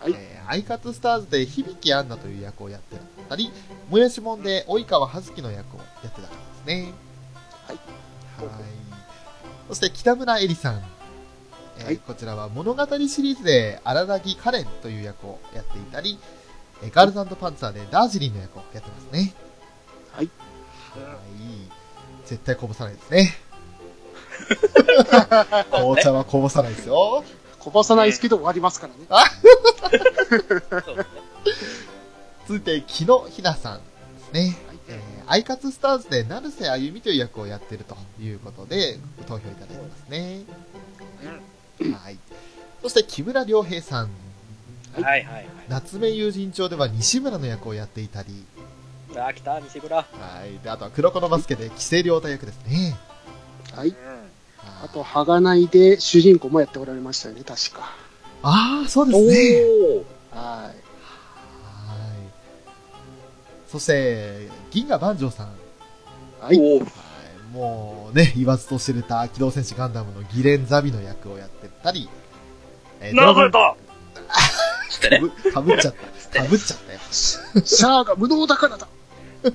[0.00, 2.96] はいえーアイカツスターズで響アンナという役をやって
[3.30, 3.50] たり、
[3.88, 6.28] もやしもんで及川葉月の役をやってたんで
[6.62, 6.92] すね。
[7.66, 7.76] はい。
[7.76, 7.84] はい。
[9.68, 10.82] そして、北村えりさん。
[11.78, 16.18] えーはいこちらは物語シリーズで荒田木カレンという役をやっていたり、
[16.82, 19.34] えーガールズパンツァーでダージリンの役をやってますね。
[22.26, 23.36] 絶対こぼさないですね。
[25.70, 27.24] 紅茶はこぼさないですよ。
[27.58, 29.24] こぼさないですけど終わりますからね。
[30.28, 31.06] そうですね。
[32.46, 33.84] 続いて、木野ひなさんで
[34.24, 34.40] すね。
[34.66, 40.42] はいえーアイカツスターズで成瀬あゆみという役をやっているということで、投票いただいてますね。
[41.98, 42.18] はい。
[42.82, 44.10] そして、木村良平さん。
[44.92, 45.48] はいはいはい。
[45.68, 48.44] 夏目友人帳では西村の役をやっていたり、
[49.18, 49.96] あ、来た、西村。
[49.96, 50.04] は
[50.46, 50.58] い。
[50.62, 52.96] で、あとは黒子のバスケで木瀬良太役ですね。
[53.74, 53.88] はい。
[53.88, 53.94] うん。
[54.84, 57.90] あと、はがないで主人公もやっておられましたよね、確か。
[58.42, 59.34] ああ、そうでおすね。
[59.34, 59.96] ー。
[59.96, 60.02] は
[60.34, 60.66] い。
[60.66, 60.74] はい。
[63.68, 65.48] そして、銀河万丈さん。
[66.40, 66.56] はい。
[66.58, 66.88] おーはい、
[67.52, 72.08] もうね、言わずと知れた機動戦士ガンダムのギレン・ザビの役をやってたり、
[73.00, 73.76] えー流れた
[75.52, 75.94] かぶ っちゃっ
[76.32, 76.42] た。
[76.42, 76.98] かぶっちゃったよ。
[77.10, 78.88] シャアが無能だからだ。
[79.50, 79.54] ね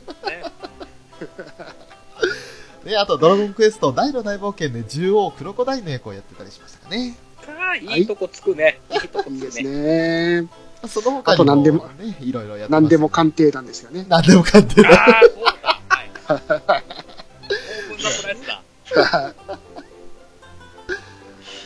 [2.83, 7.17] で、 あと、ドラゴンクエスト大の大冒険で獣王クロコダインの役をやってたりしましたかね。
[7.45, 8.79] かいいとこつくね。
[8.91, 10.41] いいとこついいですくね。
[10.41, 10.47] ね。
[10.87, 14.05] その他にも、あと何でもね、いろいろやってます、何でも鑑定団ですよね。
[14.07, 15.49] 何でも鑑定ああ、そうだ。
[15.87, 16.09] はい。
[16.29, 18.63] オープンザプライスだ。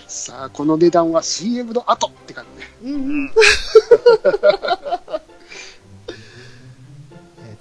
[0.07, 2.93] さあ、この値段は CM の後って感じね。
[2.93, 3.31] うん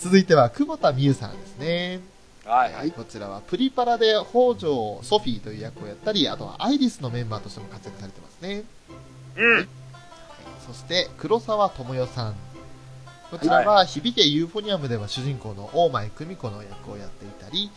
[0.02, 2.00] 続いては、久保田美優さんですね。
[2.44, 2.72] はい。
[2.72, 8.64] はいこちらはプリパラで北条ソフィーという役をやったり、あとはアイリスのメンバーとしても活躍されてますね。
[9.36, 9.54] うん。
[9.58, 9.68] はい
[10.66, 12.34] そして、黒沢智代さん。
[13.30, 17.70] こちらは、響けユーフォニアムでは主人公の大前久美子の役をやっていたり、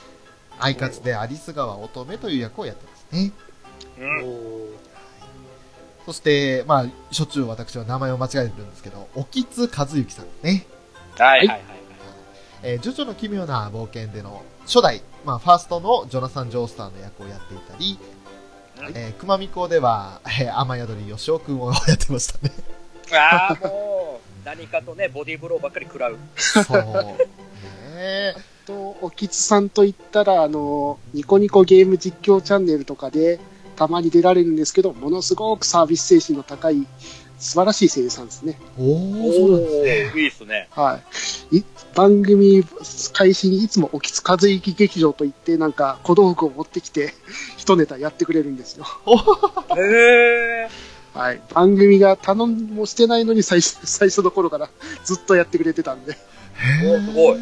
[0.60, 3.32] アイカツでアリス川乙女という役をやってますね。
[4.00, 4.70] うん。
[6.06, 10.68] そして、まあ、しょっちゅう私は名前を間違えてるんですけど、沖津和幸さんですね。
[11.18, 11.75] はいはいはい。
[12.66, 18.00] えージョジョの奇妙な冒険での初代、まあ、ファーストのジョナサン・ジョースターの役をやっていたり、
[18.78, 22.52] はいえー熊美子では、えー、雨宿り吉尾くんをやってましたね。
[23.14, 26.18] ああ、もう、何かとね、 ボディーブローばっかり食らう。
[26.36, 26.84] そう。
[26.84, 27.16] ね
[27.96, 33.40] えと、おきつさんと言ったら、あの、ニコニコゲーム実況チャンネルとかで、
[33.76, 36.88] たまに出られるんですけど、ものすごくサービス精神の高い、
[37.38, 38.60] 素晴らしい声優さんですね。
[38.78, 39.82] おー、そうなんです
[40.16, 40.22] ね。
[40.22, 40.68] いいっすね。
[40.72, 41.00] は
[41.52, 41.58] い。
[41.58, 41.64] い
[41.96, 42.64] 番組
[43.14, 47.14] 開始にいつもおきつ和之劇場と言って、なんか小道具を持ってきて、
[47.58, 48.86] 一ネタやってくれるんですよ。
[49.78, 50.70] へえ。
[51.14, 51.42] はい。
[51.54, 54.70] 番組が頼みもしてないのに最初、最初の頃から
[55.06, 56.18] ずっとやってくれてたんで、
[56.84, 57.40] おすごい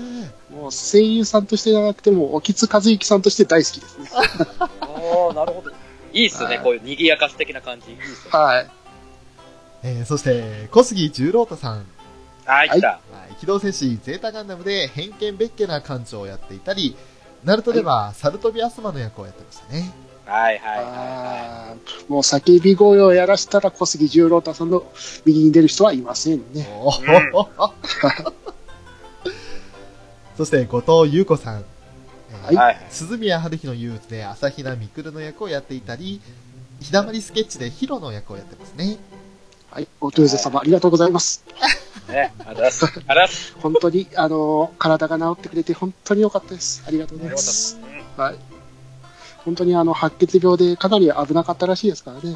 [0.51, 4.09] もう声優さんとしてじゃなくても、おきつ和之さんとして大好きですね。
[4.13, 4.29] あ
[5.31, 5.71] あ、なるほど。
[6.13, 7.89] いいっすね、はいこういう賑やかし的な感じ。
[7.89, 8.31] いいっすね。
[8.31, 8.69] はい。
[9.81, 11.85] えーそして、小杉十郎太さん。
[12.45, 12.87] はい、来た。
[12.87, 16.95] はい機動戦士ゼータガンダムで偏見別家な艦長をやっていたり、
[17.43, 19.91] ナルトではサルトビアスマの役をやってましたね。
[20.25, 24.85] はいはいはいもう叫び声をやらしたら小杉十郎太さんの
[25.25, 26.65] 右に出る人はいませんね。
[30.37, 31.65] そして、後藤優子さん。
[32.45, 32.77] はい。
[32.89, 36.21] 鈴宮春日の憂鬱で朝比奈みくるの役をやっていたり、
[36.79, 38.97] ひだまりスケッチでヒロの役をやってますね。
[39.69, 39.87] はい。
[39.99, 41.43] おトゥーゼ様ありがとうございます。
[42.07, 42.85] ね、ありがとうございます。
[42.85, 43.55] ありがとうございます。
[43.59, 46.83] 本当に、あのー体が治ってくれて本当に良かったです。
[46.87, 47.79] ありがとうございます。
[48.17, 48.35] はい。
[49.45, 52.35] 本当にあの、白血病でかなり危なかったらしいですからね。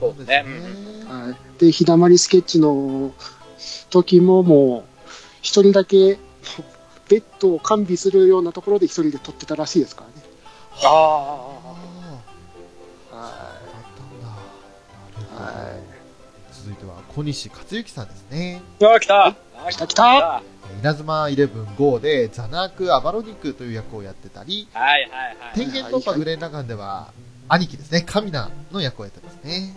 [0.00, 0.44] そうですね
[1.08, 1.60] はい。
[1.60, 3.12] で、ひだまりスケッチの
[3.90, 5.10] 時ももう、
[5.42, 6.18] 一人だけ、
[7.08, 10.14] ベッドを完備するようなところで一人で撮ってたらしいですからね。
[10.84, 10.90] ああ。
[13.16, 13.28] はだっ
[13.96, 14.26] たんだ。
[14.26, 14.32] な
[15.20, 15.44] るほど。
[15.44, 15.50] は
[15.86, 15.89] い
[17.20, 18.62] 小西克幸さんですね。
[18.82, 19.36] ああ、来た。
[19.70, 25.54] 来た来たえ稲妻イレブン GO でザナーク・アバロニクという役をやってたり、はいはいはい。
[25.54, 27.12] 天元突破グレン・ラガンでは、
[27.48, 29.74] 兄貴ですね、カミナの役をやってますね。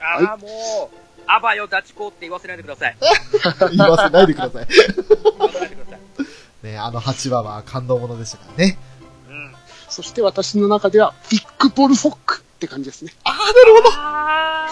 [0.00, 2.96] ああ、もう、アバよダチコって言わせないでください。
[3.76, 4.66] 言わせないでください。
[4.66, 5.96] 言わせないでくださ
[6.64, 6.66] い。
[6.66, 8.78] ね、あの8話は感動ものでしたからね。
[9.28, 9.54] うん。
[9.90, 13.12] そして私の中では、ビッグボルフォックって感じですね。
[13.24, 13.82] ああ、なる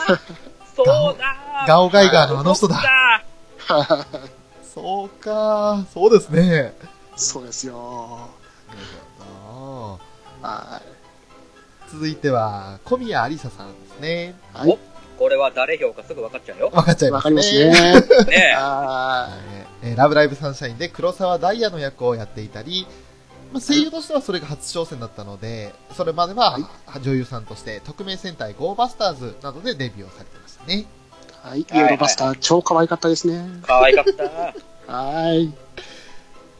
[0.06, 0.47] ほど
[0.84, 2.76] そうだガオガイガーのあの人だ。
[3.68, 4.06] だ。
[4.62, 6.72] そうか、そうですね。
[7.16, 8.28] そうですよ。
[9.50, 9.98] あ
[10.40, 10.98] はー
[11.90, 14.34] 続いては、小宮ありささんですね。
[14.54, 14.58] い。
[14.58, 14.78] はい。
[15.18, 16.70] これは誰評かすぐ分かっちゃうよ。
[16.72, 17.70] わかっちゃいますかりますね。
[17.70, 19.28] ねは
[19.82, 22.86] えーラブライブサンシャインで黒沢ダイヤの役をやっていたり、
[23.52, 26.58] まあ、声優としてはそれが初挑戦だったので、それまでは
[27.02, 30.74] 女優さんとして特命戦隊ゴーバスターズなどでデビューをされてましたね。
[30.76, 31.48] い。
[31.48, 31.60] はい。
[31.60, 33.42] イエローバスター、超可愛かったですね。
[33.62, 34.04] 可愛かっ
[34.86, 34.92] た。
[34.92, 35.52] はい。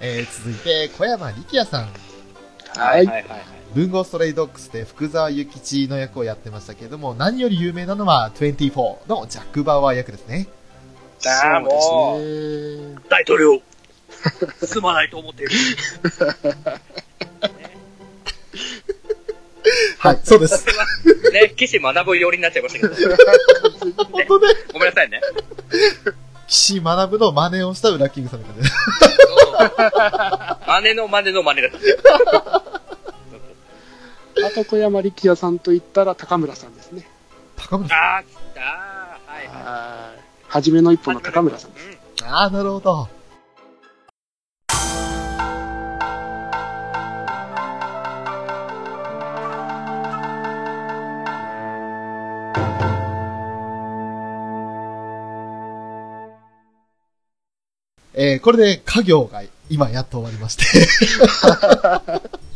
[0.01, 1.88] えー続いて小山力也さん。
[2.77, 3.07] はい。
[3.07, 3.59] はいはい。
[3.74, 10.48] 文豪ストレイドッグスで福沢諭吉の役をやってましたけれども、何より有名なのは24のジャック・バウアー役ですね。
[11.27, 12.98] ああ、もう、そうですね。
[13.11, 13.61] 大統領、
[14.64, 15.52] すまないと思っている。
[19.98, 20.64] はい、そうです。
[21.33, 23.16] ね、岸学ぶ寄りになっちゃいましたけど、
[24.11, 24.54] 本当ね。
[24.72, 25.20] ごめんなさいね。
[26.46, 28.74] 岸学の真似をしたウラッキングさんの感じです。
[30.66, 31.70] 真似の真似の真似だっ
[32.02, 32.54] た。
[34.46, 37.07] あと小山力也さんと言ったら高村さんですね。
[37.57, 37.98] 高村さん。
[37.98, 38.64] ああ、来たー。
[38.64, 39.64] はいはい。
[39.64, 40.20] はい。
[40.48, 41.87] 初めの一歩の高村さんです。
[41.87, 43.09] うんああ、なるほど。
[58.20, 60.64] えー、これで家業が今やっと終わりまして。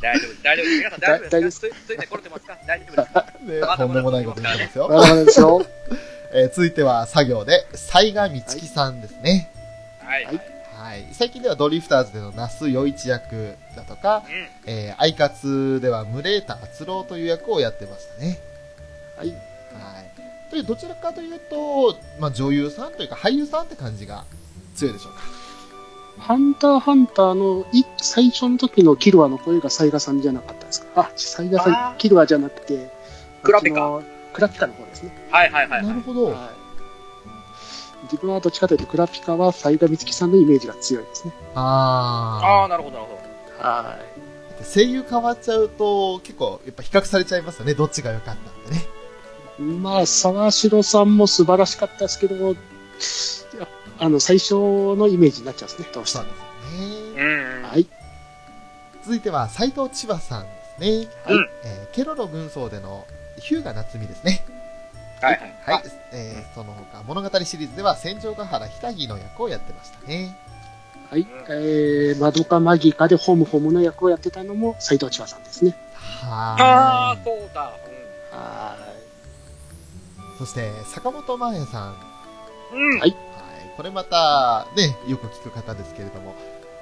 [0.03, 0.67] 大丈夫、大丈夫。
[0.67, 1.61] 皆さん大丈夫です。
[1.61, 2.47] かつついてこれてます。
[2.47, 3.13] か大丈夫です。
[3.13, 4.79] かねとんでもないこと言ってます。
[4.79, 4.89] よ。
[4.89, 5.41] まだまです。
[5.41, 5.65] よ。
[6.35, 9.21] えー続いては作業で、雑賀美月さんです。
[9.21, 9.53] ね。
[10.03, 10.25] はい。
[10.25, 10.41] はい
[10.83, 11.07] はい。
[11.13, 14.69] 最近ではドリフターズでの那須与一役だとか、うん。
[14.69, 18.41] えー、アイカツではムレータ敦郎という役をやってましたね。
[19.17, 19.29] はい。
[19.29, 20.51] はい。
[20.51, 24.25] という、どちらかというと、まあ、女優さんというか俳優さんって感じが
[24.75, 25.42] 強いでしょうか。
[26.19, 31.01] ハンターハンターのい最初の時のキルアの声がサイガさんじゃなかったですか？
[31.03, 32.91] あ、サイガさん、キルアじゃなくて、
[33.43, 34.01] クラピカ
[34.33, 35.29] クラピカの方ですね。
[35.31, 35.87] はいはいはい。
[35.87, 36.27] なるほど。
[36.27, 36.37] はい。
[38.05, 41.33] 自分はどっちかというと、クラピカはサイガミツキさんのイメージが強いですね。
[41.55, 43.21] あああ、なるほどなるほ
[43.61, 43.69] ど。
[43.69, 44.65] はー。
[44.75, 47.75] 声優変わっちゃうと、結構、やっぱ比較されちゃいますよね。
[47.75, 48.87] どっちが良かったんでね。
[49.59, 49.63] い。
[49.63, 52.57] まあ、沢城さんも素晴らしかったですけど、い
[53.59, 54.55] やあの、最初
[54.97, 56.25] のイメージになっちゃうんですね、どうしても。
[56.25, 56.45] ですよ
[57.17, 57.23] ね。
[57.23, 57.63] うん。
[57.63, 57.87] はい。
[59.05, 61.09] 続いては、斎藤千葉さんですね。
[61.25, 63.05] はいえーケロロ軍曹での
[63.39, 64.43] 日向夏美ですね。
[65.21, 65.75] はいはい。
[65.75, 65.83] はい。
[66.13, 70.37] えーその他、物語シリーズでは、戦場ヶ原ひたぎの役をやってましたね。
[71.11, 71.27] はい。
[71.51, 75.77] えー、マドカマギカでホムホムの役をやってたのも斎藤千葉さんですね。
[75.95, 77.61] はああーい。、そうだ。
[78.33, 78.77] は
[80.39, 81.97] そして、坂本真綾さん。
[82.73, 83.01] うん。
[83.01, 83.15] はい。
[83.77, 86.35] これまた、ね、よく聞く方ですけれども、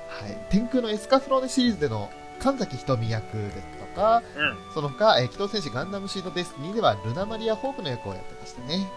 [0.09, 0.37] はい。
[0.51, 4.75] 天空のエスカフローネシリーズでの神崎瞳役ですとか、うん。
[4.75, 8.89] その他、えー機動戦士ガンダムシードデスティニーでは、ルナマリア・ホークの役をやってましたね。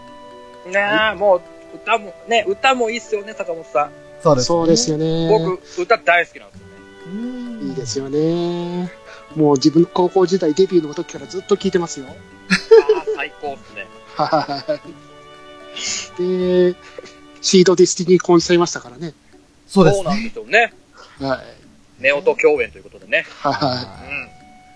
[0.66, 1.40] ねえ、もう、
[1.76, 3.90] 歌も、ね、歌もいいっすよね、坂本さん。
[4.22, 4.40] そうい。
[4.42, 4.96] そうですよ。
[4.96, 5.28] よね。
[5.28, 6.74] 僕、歌大好きなんですよね。
[7.06, 8.90] うんいいですよね。
[9.34, 12.06] もう自分高校時代デビューの時からずっと聞いてますよ。
[12.08, 13.86] ああ、最高っすね。
[14.16, 14.78] は
[16.18, 16.22] い。
[16.22, 16.76] で、
[17.44, 19.12] シードディスティニー婚しちゃいましたからね。
[19.66, 20.30] そうですなんでね。
[20.30, 20.72] すよね。
[21.20, 21.42] は
[22.00, 22.10] い。
[22.12, 23.26] 夫婦共演ということでね。
[23.40, 23.54] はうん。
[23.54, 23.78] はい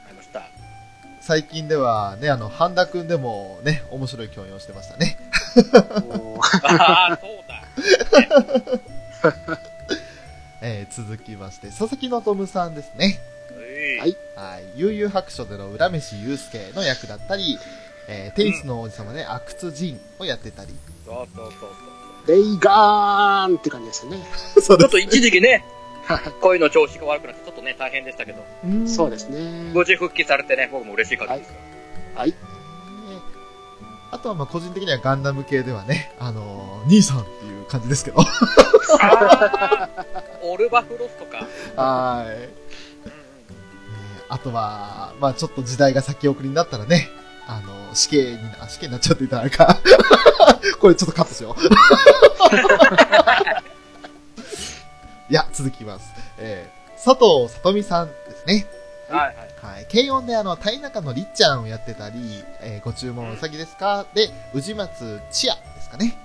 [0.07, 0.43] ありました。
[1.23, 5.19] 最近ではね、あの、半田くんでもね、面白い共演をしてましたね。
[5.57, 5.61] い。
[6.05, 7.65] もああ、そうだ。
[10.61, 13.19] えー続きまして、佐々木希さんですね。
[13.99, 14.79] ははいはい。
[14.79, 17.59] 悠々白書での浦飯祐介の役だったり、
[18.09, 20.75] えーテニスの王子様で阿久津仁をやってたり。
[21.07, 21.73] そうそうそうう、
[22.29, 24.25] レイガーンって感じですよね。
[24.55, 24.79] そ そう。
[24.79, 25.65] ちょっと一時期ね、
[26.41, 28.45] 声の調子が悪くなって、ちょっとね、大変でしたけど、
[28.87, 29.73] そうですね。
[29.73, 31.55] 無事復帰されてね、僕も嬉しい限りですよ。
[32.15, 32.35] はい。
[34.11, 38.25] あとはまあ個人的にはガンダム系ではね、あのー兄さんっていう感じですけど。
[40.43, 41.47] オルバフロスとか。
[41.77, 42.29] はい。
[42.31, 42.49] ね
[44.31, 47.09] あとは、まあちょっと時代が先送りになったらね、
[47.51, 49.79] あの、死刑にな、死刑になっちゃっていたらか。
[50.81, 51.61] これちょっとカットしよう。
[55.31, 56.13] いや、続きます。
[56.39, 58.67] えー、佐藤さとみさんですね。
[59.09, 59.37] はいはい。
[59.77, 59.87] はい。
[59.91, 64.05] 軽音であの、谷中のりっちゃんをやってたり、えーご注文うさぎですか？
[64.15, 66.17] で、宇治松千代ですかね。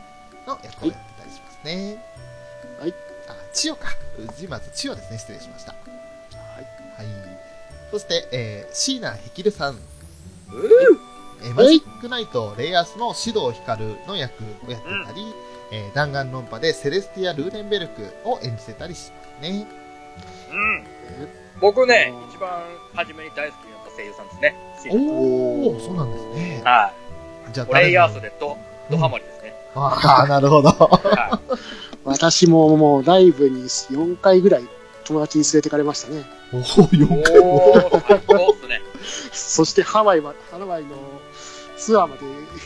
[0.46, 1.98] の役をやってたりしますね。
[2.80, 2.94] はい。
[3.30, 3.88] あ、千代か。
[4.20, 5.18] 宇治松千代ですね。
[5.18, 5.72] 失礼しました。
[5.72, 5.78] は
[6.60, 6.66] い。
[6.98, 7.08] はい。
[7.92, 9.76] そして、えー、椎名ヘキルさん。
[9.76, 9.80] う
[11.44, 15.34] えーマジックナイトレイアースの指導光の役をやってたり、
[15.72, 19.68] えー弾丸論破でセレスティア・ルーレンベルクを演じてたりしますね。
[20.52, 20.84] うん。
[21.60, 22.50] 僕ねうん、一番
[22.94, 24.56] 初めに大好きになった声優さんですね。
[24.90, 26.62] おおそうなんですね。
[26.64, 26.94] は
[27.50, 27.54] い。
[27.54, 28.22] じゃあ、プレイヤースで。
[28.22, 28.58] でド、
[28.90, 29.54] ドハマりですね。
[29.76, 30.70] ああ、 なるほど。
[30.70, 31.40] は
[32.06, 34.68] 私ももうライブに4回ぐらい
[35.06, 36.24] 友達に連れてかれましたね。
[36.52, 37.00] おー、い。
[37.00, 37.44] よく。
[37.44, 38.82] おー、最高っすね。
[39.32, 40.90] そしてハワイは、ハワイの
[41.84, 42.22] ツアーまで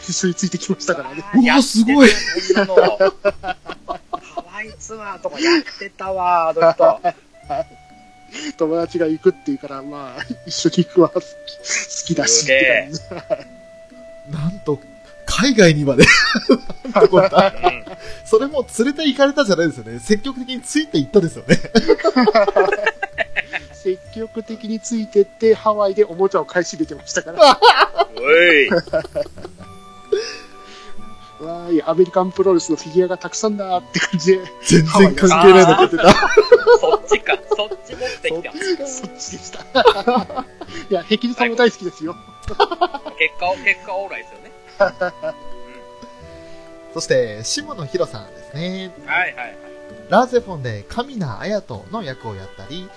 [0.07, 1.24] 一緒についてきましたからね。
[1.34, 2.09] うわすごい
[2.55, 2.68] ハ
[4.53, 7.01] ワイツアーとかやってたわ、あの人。
[8.57, 11.28] 友達が行くって言うから、まあ、一緒に行くわ、好き好
[12.05, 13.24] きだしって感
[14.30, 14.38] じ。
[14.38, 14.80] なんと、
[15.26, 16.03] 海外にまで
[18.26, 19.99] それも連れて行かれたじゃないですよね。
[19.99, 21.59] 積極的について行ったですよね。
[23.88, 27.57] 積極的についてって、ハワイでおもちゃを買い占めてましたから。
[28.17, 28.69] おい。
[31.39, 36.11] わーい、アメリカンプロレスのフィギュアがたくさんだって感じで、全然関係ないの言ってた。
[36.81, 38.43] そっちか、そっち持ってき
[38.77, 38.88] た。
[38.88, 39.61] そっちでした。
[40.89, 42.13] いや、壁地さんも大好きですよ。
[43.17, 44.51] 結果を、結果オーライですよね。
[46.93, 48.91] そして、下野紘さんですね。
[49.05, 49.57] はいはいはい。
[50.09, 52.89] ラーゼフォンで神名綾人の役をやったり、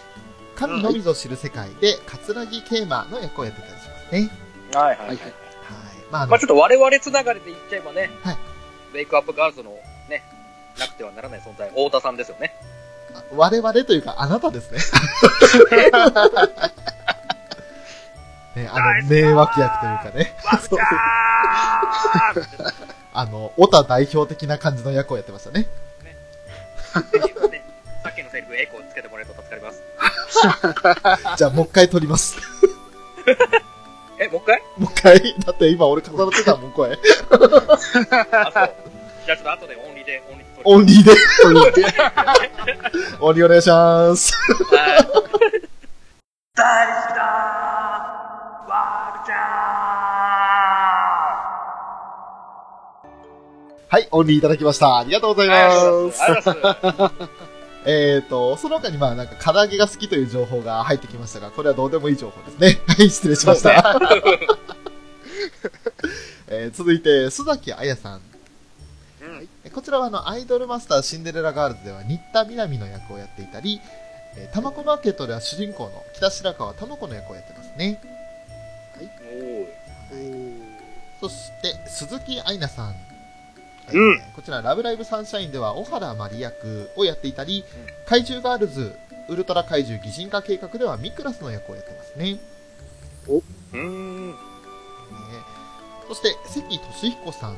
[0.61, 4.31] 神のみぞ知る世界で桂木桂馬の役をやってたりしますね。
[4.75, 5.17] はいはいはいはい。
[5.17, 5.31] はい。
[6.11, 8.37] まあ、まあちょっと我々つながりで言っちゃえばね、はい
[8.93, 9.71] ウェイクアップガールズの
[10.09, 10.23] ね、
[10.79, 12.55] なくてはならない存在、太田さんですよね。
[13.33, 14.81] 我々というか、あなたですね。
[18.57, 20.37] ね、あの、名脇役というかね。
[20.45, 22.73] わっちゃー
[23.13, 25.69] あの、オタ代表的な感じの役をやってましたね。
[26.99, 27.65] っていうね、
[28.03, 29.41] さっきのセリフエコーつけてもらえると。
[31.37, 32.37] じゃあ、もう一回撮ります。
[34.19, 34.63] え、もう一回？
[34.77, 35.35] もう一回？
[35.47, 36.93] だって今俺重なってたもん、声。
[36.93, 37.51] あ、そう。
[39.27, 40.23] じゃあちょっと後でオンリーで、
[40.65, 41.13] オンリーで
[41.43, 41.83] 撮りオンリーで。
[43.21, 44.33] オンリーお願いします。
[44.33, 44.75] ます。
[44.75, 44.99] はい。
[46.55, 49.35] 大好きだーわーちゃ
[53.89, 54.99] はい、オンリーいただきました。
[54.99, 56.21] ありがとうございーます。
[57.87, 62.81] えーと、その他にまあなんか唐揚げが好きという情報が入ってきましたが、これはどうでもいい情報ですね。
[62.87, 63.99] はい、失礼しました。
[66.49, 68.21] えー続いて、洲崎綾さん。
[69.23, 73.81] うんえこちらはあの、アイドルマスターシンデレラガールズでは新田美波の役をやっていたり、
[74.37, 78.01] えー、たまこまーけっとでは主人公の北白川たまこの役をやってますね。
[80.13, 80.71] おー
[81.21, 83.10] そして、鈴木愛奈さん。
[83.93, 88.95] えーうんこちら、ラブライブサンシャインでは、小原鞠莉役をやっていたり、うん怪獣ガールズ、
[89.29, 92.33] ウルトラ怪獣擬人化計画ではミクラスの役をやってますね。
[92.35, 92.41] ね
[93.29, 94.35] うーん。
[96.09, 97.57] そして、関俊彦さん。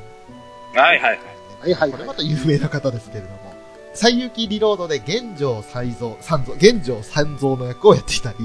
[0.74, 1.18] はいはいはい。
[1.62, 3.54] はいはいこれまた有名な方ですけれども、
[3.94, 8.36] 西遊記リロードで玄城才蔵、三蔵、玄城三蔵の役をやっていたり、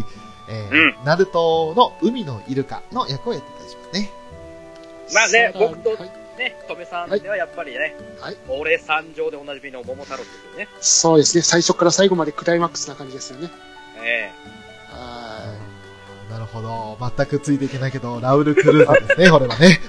[0.50, 4.10] えーうんナルトの海のイルカの役をやっていたりしますね。
[5.14, 10.68] まあね僕とはいね、とめさんではやっぱりね、はい俺参上でおなじみの桃太郎ですよね。
[10.80, 11.42] そうですね。
[11.44, 13.50] 最初から最後までクライマックスな感じですよね。
[14.04, 14.32] え
[14.90, 15.54] は
[16.30, 16.98] なるほど。
[17.18, 19.68] 全くついていけないけど、ラウル・クルーズですね、これはね。
[19.68, 19.88] え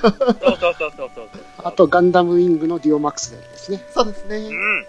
[0.00, 1.42] そうそうそうそうそうそう。
[1.58, 3.84] あと、ガンダムウィングのディオマックスですね。
[3.92, 4.36] そうですね。
[4.36, 4.86] うん。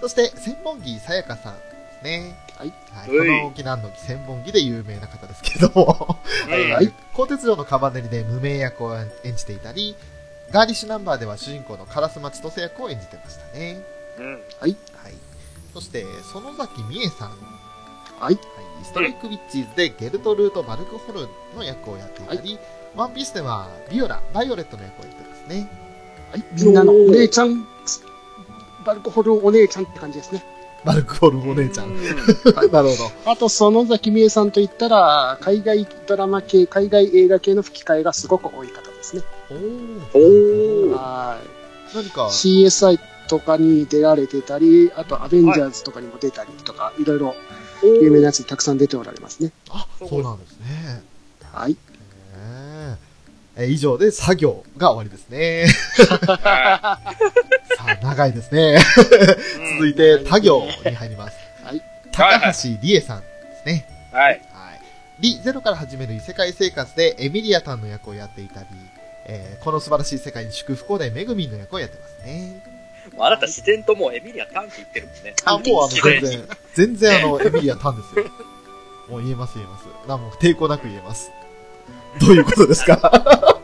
[0.00, 1.60] そして、千本木さやかさんで
[2.00, 2.36] すね。
[2.62, 2.72] はい。
[2.92, 9.96] はい、この沖縄の木千本木で有名な方ですけれども、うんはい鋼鉄城のカバネリで無名役を演じていたり、
[10.50, 13.82] ガーリッシュナンバーでは主人公の烏丸千歳役を演じてましたね。
[14.18, 14.40] うん。
[14.60, 14.76] はい。
[15.74, 17.30] そして、園崎未恵さん。
[17.30, 17.34] は
[18.20, 18.34] はい。
[18.34, 18.38] い。
[18.84, 22.58] ストライクウィッチーズでゲルトルート・バルクホルンの役をやっていたり、
[22.94, 25.70] ワンピースではビオラ、バイオレットの役をやってますね。
[26.30, 26.44] はい。
[26.52, 27.66] みんなのお姉ちゃん、
[28.84, 30.44] バルコホルンお姉ちゃんって感じですね。
[30.84, 31.86] バルクホルンお姉ちゃん。
[31.90, 31.92] う
[32.72, 33.30] なるほど。
[33.30, 39.22] あと、園崎未恵さんといったら、海外ドラマ系、海外映画系の吹き替えがすごく多い方ですね。
[40.14, 40.92] おお。
[40.92, 41.38] は
[41.94, 42.22] 何か？
[42.26, 47.34] い。、CSI とかに出られてたり、あと、アベンジャーズとかにも出たりとか、いろいろ
[47.82, 49.52] 有名なやつにたくさん出ておられますね。
[49.70, 51.02] あ、そうなんですね。
[51.52, 51.76] はい。
[53.56, 55.66] へえー以上で作業が終わりですね。
[56.08, 56.98] は
[57.76, 58.76] さあ、長いですね。
[58.78, 61.36] い続いて、他行に入ります。
[61.64, 61.82] はい。
[62.12, 63.26] 高橋理恵さんで
[63.62, 63.88] すね。
[64.12, 64.40] うんはい。
[64.52, 64.80] はい。
[65.20, 68.66] リゼロから始める異世界生活でエミリアタンの役をやっていたり、
[69.26, 72.64] えーこの素晴らしい世界に祝福をでメグミンの役をやってますね。
[73.18, 75.34] あなた自然ともうエミリア短期言ってるもんね。
[75.44, 78.24] あ、もうあの、全然、全然あの、エミリアタンですよ。
[79.08, 79.84] もう言えます言えます。
[80.08, 81.30] 何も抵抗なく言えます。
[82.20, 82.98] どういうことですか？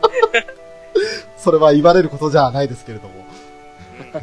[1.37, 3.25] それは言われることじゃないですけれども、
[3.99, 4.21] えー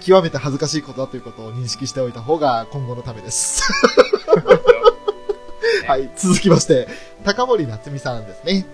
[0.00, 3.62] 極めて恥ずかしいことだということを認識しておいた方が今後のためです。
[5.86, 6.88] はい、続きまして、
[7.24, 8.64] 高森夏美さんですね。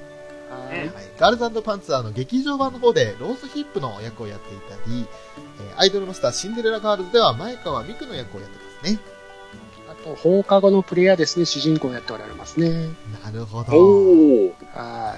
[0.49, 5.07] はいはい、ガールズパンツァーの劇場版の方でローズヒップの役をやっていたり、
[5.71, 8.99] えーアイドルマスターシンデレラガールズでは前川みくの役をやってますね。
[10.05, 12.71] あと、放課後のプレアデスですね、主人公をやっておられますね。
[13.25, 13.73] なるほど。
[13.77, 14.53] おー。
[14.75, 15.17] は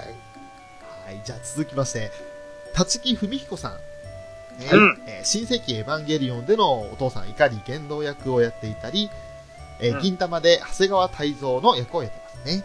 [1.06, 2.10] はい、じゃあ続きまして、
[2.78, 3.72] 立木文彦さん。
[4.58, 9.10] ねうんえー新世紀エヴァンゲリオンでのお父さん、碇ゲンドウ役をやっていたり、
[9.80, 12.64] えーうん銀玉で長谷川泰造の役をやってますね。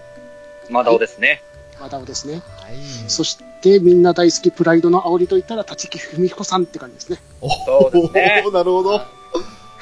[0.70, 1.42] まだおですね。
[1.78, 1.82] い。
[1.82, 2.36] マダオですね。
[2.36, 2.76] はい。
[3.08, 7.20] そして、みんな大好きプライドの煽りといったら、立木文彦さんって感じですね。
[7.42, 9.02] おそうですね なるほど。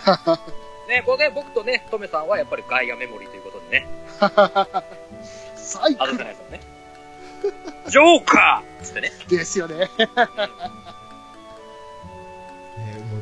[0.90, 3.88] ね、これ僕とね、トメさんはやっぱりガイアメモリーということでね、
[5.56, 6.60] 最高外せないですよね。
[7.88, 9.12] ジョーカーっつってね。
[9.30, 9.76] ですよね。
[9.76, 9.88] ね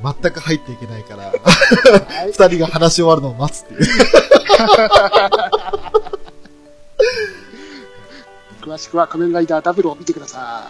[0.02, 3.82] もう全く入っていけないから、はい二人が話し終わるのを待つっていう。
[8.62, 10.64] 詳しくは仮面ライダーダブルを見てくださ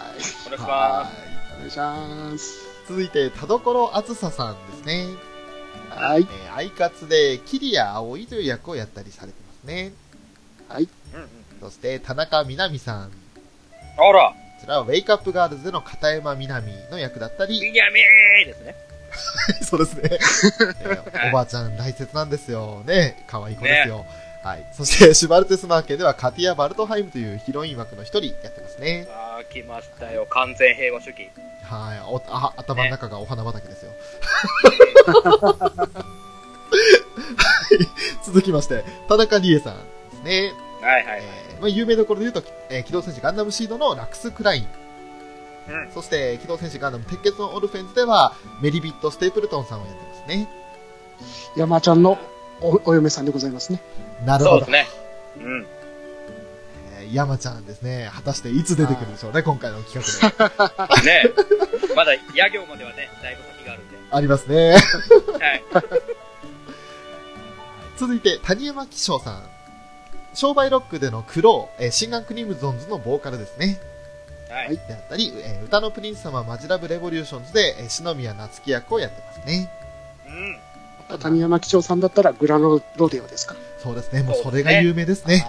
[0.47, 0.51] い。
[0.53, 1.07] お願いしまはい
[1.55, 2.67] お願いします。
[2.87, 5.26] 続いて、田所あずささんですね。
[5.97, 6.21] はい。
[6.21, 9.91] えーアイカツでキリア葵という役をやったりされてますね。
[10.69, 10.85] はい。
[10.85, 10.89] す。
[11.13, 11.29] うんうん。
[11.61, 13.11] そして、田中みなみさん。
[13.95, 18.75] こあら、ちらはウェイクアップガールズでの片山みなみの役だったり、ビニャミーですね。
[19.63, 20.01] そうですね。
[20.81, 22.83] えーおばあちゃん大切なんですよ。
[22.85, 23.23] ね。
[23.27, 24.05] 可愛い子ですよ。
[24.43, 24.65] はい。
[24.75, 29.07] そして、シュバルテスマーケではカティア・バルトハイムというヒロイン枠の一人やってますね。
[29.43, 30.25] 来ましたよ。
[30.29, 31.29] 完全平和主義。
[31.63, 31.99] はい。
[32.07, 33.91] おあ頭の中がお花畑ですよ。
[35.05, 35.75] は
[37.71, 37.85] い。
[38.25, 39.81] 続きまして、田中理恵さんで
[40.17, 40.53] すね。
[40.81, 41.21] はいはいはい。
[41.23, 44.67] えーまあ、有名どころで言うと、えー機動戦士ガンダムシードのラクス・クライン。
[45.69, 45.91] うん。
[45.91, 50.47] そして、機動戦士ガンダム鉄血のオルフェンズでは、メリビット・ステープルトンさんをやってますね。
[51.55, 52.17] 山ちゃんの
[52.61, 53.79] おお嫁さんでございますね。
[54.25, 54.65] なるほど。
[54.65, 54.87] そうですね。
[55.37, 55.67] うん。
[57.07, 58.09] えー山ちゃんですね。
[58.13, 61.05] 果たしていつ出てくるでしょうね、今回の企画で。
[61.05, 61.23] ね
[61.95, 63.97] まだ、野行まではね、だいぶ先があるんで。
[64.11, 64.73] ありますね。
[64.73, 64.79] は
[65.55, 65.63] い。
[67.97, 69.43] 続いて、谷山紀章さん。
[70.33, 73.79] SHOW BY ROCK でのクロー、えー、シンガンクリムゾンズのボーカルですね。
[74.49, 74.65] はい。
[74.67, 79.71] はいであったり、えーうたのプリンスさまっマジラブレボリューションズで、えー四ノ宮那月役をやってますね。
[81.09, 81.19] うん。
[81.19, 83.55] 谷山紀章さんだったら GRANRODEO ですか？
[83.81, 84.21] そうですね。
[84.21, 85.47] もうそれが有名ですね。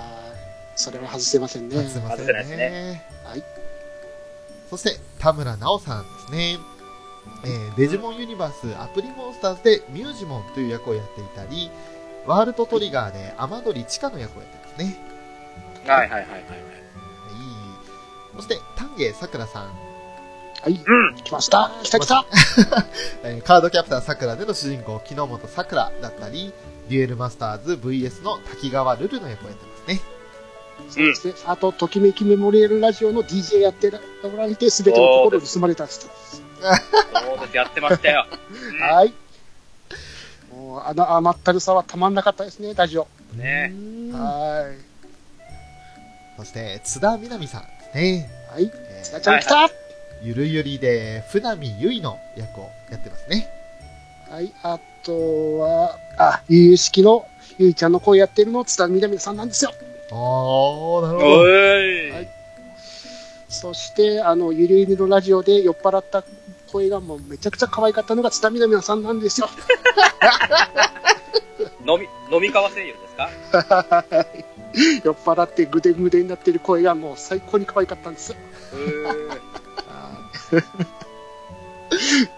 [0.79, 1.77] はいそれは外せませんね。
[1.77, 3.03] 外せません外せないですね。
[3.25, 3.43] はい。
[4.71, 6.59] そして、田村奈央さんですね。
[7.45, 11.71] えーデジモンユニバースアプリモンスターズでミュージモンという役をやっていたり、
[12.27, 14.97] ワールドトリガーで雨鳥地下の役をやってますね。
[15.87, 16.43] はいはいはいはいはい。
[16.43, 16.61] はい。
[18.37, 19.63] そして、丹下さくらさん。
[19.65, 19.73] は
[20.69, 20.73] い。
[20.73, 21.17] うん。
[21.17, 21.73] 来ました。
[21.83, 22.25] 来た来た。
[23.25, 26.53] えーカードキャプターさくらでの主人公、木之本さくらだったり、
[26.89, 30.18] デュエルマスターズ VS の滝川ルルの役をやってますね。
[30.89, 31.35] そうですね。
[31.47, 36.43] あと、ときめきメモリアルラジオの DJ やっておられて、すべての心を盗まれた人です。
[37.27, 38.27] そうです、やってましたよ。
[38.51, 39.15] うんはい。
[40.51, 43.07] もう、あの甘ったるさはたまんなかったですね、ラジオ。
[43.35, 43.73] ね
[44.13, 44.73] は
[46.37, 48.31] そして、津田みなみさんですね。
[48.51, 48.55] い。
[48.55, 48.73] はい。
[48.75, 49.69] えーつなちゃん来た、
[50.23, 53.49] ゆるゆりで、船見ゆいの役をやってますね。
[54.31, 54.53] はい。
[54.63, 57.27] あとは、あ、ゆう式の
[57.59, 59.73] ゆいちゃんの声やってるの、津田みなみさんなんですよ。
[60.11, 61.49] あー、なるほおど。
[61.49, 62.11] い。
[62.11, 62.29] はい
[63.51, 66.23] そして、あの、ゆるゆりのラジオで酔っ払った
[66.71, 69.49] 声がもうめちゃくちゃ可愛かったのが津田みなみさんなんですよ。
[71.87, 72.07] 飲み、
[72.37, 73.31] 飲み川声優ですか？
[75.03, 78.37] 酔っ払ってぐでぐでになってる声がもう最高に可愛かったんです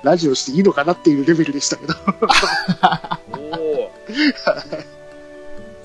[0.04, 1.94] ラジオしていいのかなっていうレベルでしたけど。
[3.36, 3.90] おー。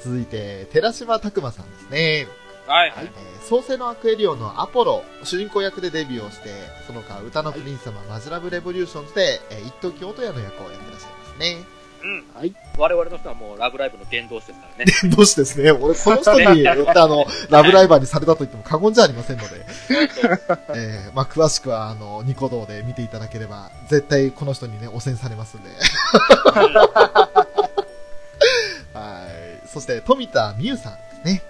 [0.05, 2.27] 続いて、寺島拓篤さんですね。
[2.67, 3.05] はいはい。
[3.05, 6.49] えー創世のアクエリオンのアポロ、主人公役でデビューをして、
[6.87, 11.75] その他、うたの☆プリンスさまっ♪、マジラブレボリューションズで、えー一十木音也の役をやってらっしゃいますね。
[12.03, 12.23] うん。
[12.35, 12.55] はい。
[12.77, 15.15] 我々の人はもうラブライブの伝道師ですからね。
[15.15, 19.65] どうしてですね、俺この人によってあの、ラブライバーにされたと言っても過言じゃありませんので、
[20.75, 25.69] えー、まあ詳しくはあの、ニコ動で見ていただければ、絶対この人にね、汚染されますんで。
[28.99, 29.27] は
[29.63, 29.67] い。
[29.67, 31.43] そして、富田美優さんですね。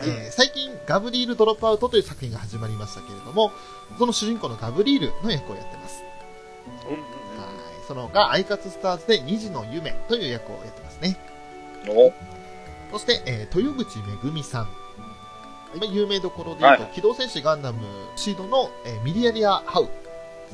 [0.00, 3.52] えー最近、ガブリール・ドロップアウトという作品が始まりましたけれども、
[3.98, 6.02] その主人公のガブリールの役をやってます。
[6.88, 7.06] うんうんはい。
[7.88, 11.16] その他、アイカツスターズで2児の夢という役をやってますね。
[12.92, 14.64] そして、えー豊口めぐみさん。
[14.64, 17.78] まあ有名どころで言うと、はい機動戦士ガンダム
[18.16, 19.88] シードの、えーミリアリア・ハウ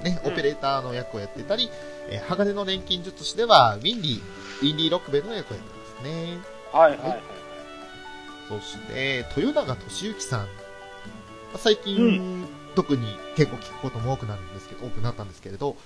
[0.03, 1.69] ね、うんオペレーターの役をやってたり、
[2.09, 4.21] えー鋼の錬金術師では、ウィンディ、
[4.63, 5.72] ウィンディ・ロックベルの役をやって
[6.03, 6.39] ね。
[6.73, 7.21] はいはいはい。
[8.49, 10.41] そして、豊永俊之さん。
[10.41, 10.47] ま
[11.55, 15.77] あ最近、特に結構聞くことも多くなるんですけど、多くなったんですけれど、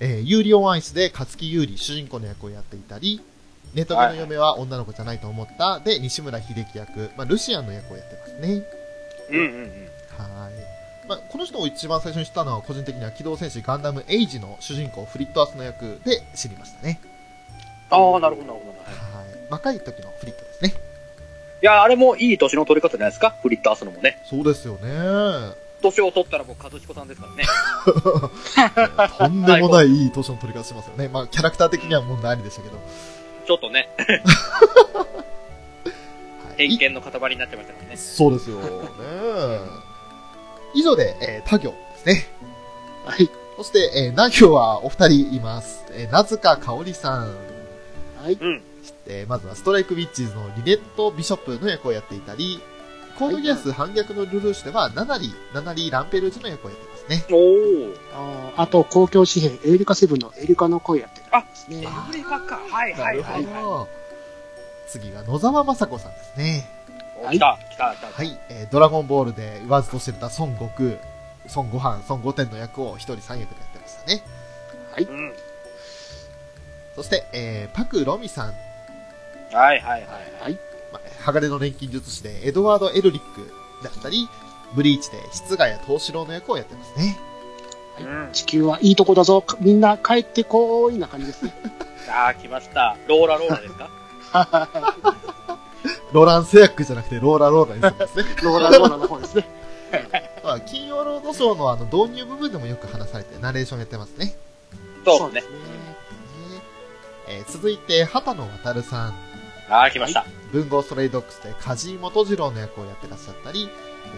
[0.00, 0.54] えーユーリ!!!
[0.54, 3.20] on ICE で勝生勇利主人公の役をやっていたり、
[3.74, 8.64] ネトゲの嫁は女の子じゃないと思ったで、西村英騎役、まあ、ルシアンの役をやってますね。
[9.30, 9.68] うんうんうん。
[10.18, 11.08] はい。
[11.08, 17.00] まあ、この人を一番最初に知ったのは、個人的には機動戦士ガンダム AGE の主人公フリット・アスノ役で知りましたね。
[17.90, 18.78] ああ、なるほどなるほど。
[18.78, 19.11] はいはい。
[19.52, 20.74] 若い時のフリットですね。
[21.62, 23.36] いや、あれもいい年の取り方じゃないですか？
[23.42, 24.18] フリットアスのもね。
[24.28, 25.54] そうですよね。
[25.82, 27.44] 年を取ったらもう和彦さんですからね。
[29.18, 31.08] とんでもないいい年の取り方しますよね。
[31.08, 32.78] まあ、キャラクター的には問題ありでしたけど。
[33.46, 34.14] ちょっとね、 は
[36.54, 37.96] い偏見の塊になってましたからね。
[37.96, 38.58] そうですよ。
[38.58, 38.62] ね
[40.74, 42.26] 以上で、えー他行ですね。
[43.04, 43.28] はい。
[43.56, 45.84] そして、えー、な行はお二人います。
[45.90, 47.36] えー、なずかかおりさん。
[48.22, 48.34] はい。
[48.40, 48.62] うん。
[49.06, 52.60] えーまずはストライクウィッチーズのリネット・ビショップの役をやっていたり、
[53.18, 57.24] コードギアス反逆のルルーシュでは、ナナリ、ナナリー・ランペルージュの役をやってますね。
[57.30, 57.94] おー。
[58.14, 61.76] あーあと、公共紙幣、エウリカセブンのエリカの声やってるんですね。
[61.78, 61.80] エ
[62.10, 62.56] ウレカか。
[62.56, 63.88] はいはいはいはど。
[64.88, 66.70] 次が野沢雅子さんですね。
[67.24, 67.26] い。
[67.26, 68.06] お来た、来た、来た。
[68.08, 70.98] はい、えードラゴンボールで言わずと知れた孫悟空、
[71.54, 74.22] 孫悟飯、孫悟天の役を一人三役でやってましたね。
[75.08, 75.32] うん。
[76.96, 78.54] そして、えーパク・ロミさん、
[79.52, 80.42] はいはいはい。
[80.42, 80.58] はい。
[80.92, 83.52] まあ、鋼の錬金術師でエドワード・エルリック
[83.84, 84.28] だったり、
[84.74, 87.18] ブリーチで室ヶ谷藤四郎の役をやってますね。
[88.00, 88.28] うん。
[88.32, 89.44] 地球はいいとこだぞ。
[89.60, 91.54] みんな帰ってこーいな感じですね。
[92.10, 92.96] ああ、来ました。
[93.08, 93.90] ローラローラですか？
[96.12, 98.36] ローラン製薬じゃなくてローラローラにするんですね。
[98.42, 99.48] ローラローラの方ですね。
[100.42, 104.34] まあ、金曜ロードショーのあの導入部分でもよく話されてナレーションやってますね。
[105.04, 105.56] そうですね。
[107.28, 109.14] えー続いて、畑野渡さん。
[109.72, 110.26] ああ、来ました。
[110.52, 113.70] 文豪ストレイドックスで梶井元次郎の役をやってらっしゃったり、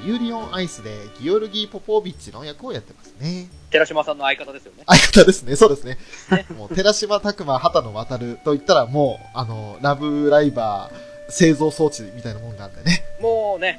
[0.05, 0.91] ユーリオンアイスで
[1.21, 3.47] ギオルギー・ポポービッチの役をやってますね。
[3.71, 4.83] 寺島さんの相方ですよね。
[4.85, 5.97] 相方ですね、そうですね。
[6.59, 13.05] もう、寺島拓馬、畑野渡ると言ったらもう、あの、ラブライバー製造装置みたいなもんがあってね。
[13.21, 13.79] もうね、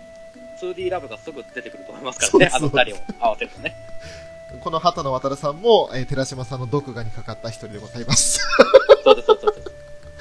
[0.61, 2.51] 2D ラブがすぐ出てくると思いますからね。
[2.53, 3.75] あの二人を合わせるとね。
[4.63, 8.39] この畑野渡さんも、えー寺島さんの毒牙にかかった一人でございます。
[9.03, 9.71] そうです、そうです、そうです。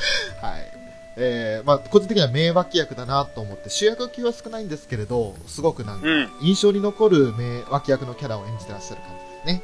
[0.43, 0.84] はい。
[1.17, 6.29] えー、まあ、個人的には名脇役だなと思って、主役級は少ないんですけれど、すごくなんか、うん。
[6.41, 9.62] 印象に残る名脇役のキャラを演じてらっしゃる感じですね。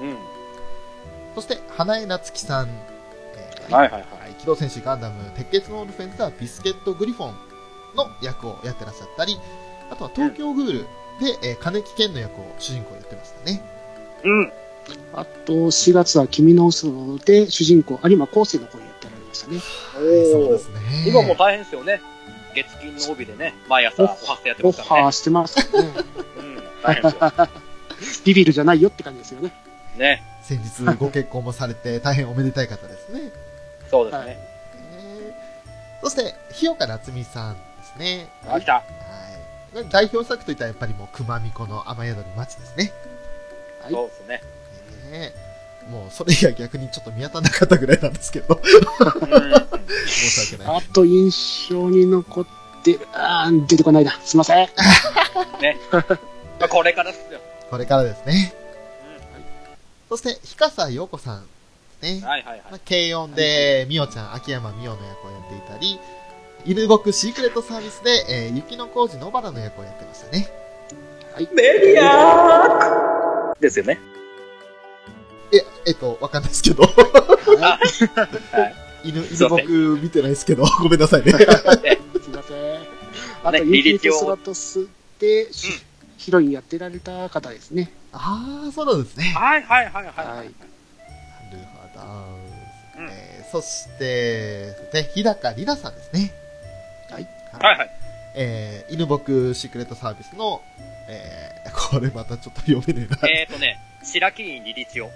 [0.00, 0.16] うん。
[1.36, 2.68] そして、花江夏樹さん。
[2.68, 4.02] えーはいはいはい。
[4.02, 7.34] はい機動戦士ガンダム、鉄血のオールフェンズではビスケット・グリフォン
[7.94, 9.38] の役をやってらっしゃったり、
[9.88, 10.78] あとは東京グール
[11.20, 13.62] で、えー金木健の役を主人公やってましたね。
[14.24, 14.52] うん。
[15.12, 18.80] あと、4月は君の嘘で主人公、有馬昴生の声
[19.32, 19.56] ましたね。
[19.56, 20.80] はい、そうですね。
[21.06, 22.00] 今も大変ですよね。
[22.54, 25.02] 月金の帯でね、毎朝おはスやってオますからね。
[25.02, 25.90] ファーしてますからね。
[26.36, 26.62] うん。
[26.82, 27.32] 大変ですよ。
[28.24, 29.52] ビビるじゃないよって感じですよね。
[29.96, 30.22] ね。
[30.42, 33.32] 先日ご結婚もされて大変おめでたい方ですね。
[33.90, 34.38] そうですね。
[34.96, 35.52] えー
[36.02, 38.28] そして、日岡夏美さんですね。
[38.44, 38.72] あ、来た。
[38.74, 38.82] は
[39.80, 39.88] い。
[39.88, 42.92] 代表作といったらやっぱりもう熊巫女の雨宿り町ですね。
[43.80, 44.42] はいそうですね。
[45.12, 45.51] ねえ
[45.90, 48.62] もうそれ以外逆にちょっと見当たらなかったぐらいなんですけど、うん。
[50.06, 50.76] 申し訳ない。
[50.78, 52.46] あと、印象に残っ
[52.82, 54.12] てる、あー出てこないな。
[54.24, 54.68] すいません。
[55.60, 55.76] ね。
[55.90, 56.04] ま
[56.66, 57.40] あ、これからですよ。
[57.70, 58.54] これからですね。
[60.08, 61.46] そして、日笠陽子さん
[62.00, 62.26] ですね。
[62.26, 62.80] はいはいはいまあ、。
[62.86, 65.98] 軽音で、みおちゃん、秋山みおの役をやっていたり、
[66.64, 70.48] 犬僕シークレットサービスで、えー、雪の工事野原の役をやってましたね。
[71.54, 73.98] メディアーですよね。
[75.52, 76.84] え、えっと、わかんないですけど。
[77.60, 77.78] あ
[78.56, 78.74] はい。
[79.04, 81.32] 犬、犬僕見てないですけど、 ごめんなさいね。
[81.32, 82.82] すいません。
[83.44, 84.86] あと、ねユキリリチをとスラトス
[85.18, 85.48] で、
[86.16, 87.92] ヒロインやってられた方ですね。
[88.12, 89.32] あー、そうなんですね。
[89.34, 90.04] はいはいはいはい。
[90.04, 90.48] はいなる
[91.74, 93.02] ほど。
[93.02, 96.32] うんえーそして、ね、日高里奈さんですね。
[97.10, 97.28] はい。
[97.52, 97.90] はいはい。
[98.34, 100.62] えー、犬僕シークレットサービスの、
[101.06, 103.28] えー、これまたちょっと読めねえな。
[103.28, 105.10] えーとね、白木院リリチオ。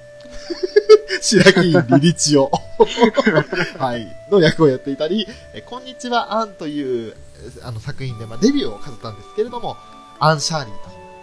[1.20, 2.50] 白木リリチオ。
[3.78, 4.06] はい。
[4.30, 9.76] の役をやっていたり、えーこんにちは、アンという、えーあの作品で、まあ、デビューを飾ったんですけれども、
[10.20, 10.74] アン・シャーリー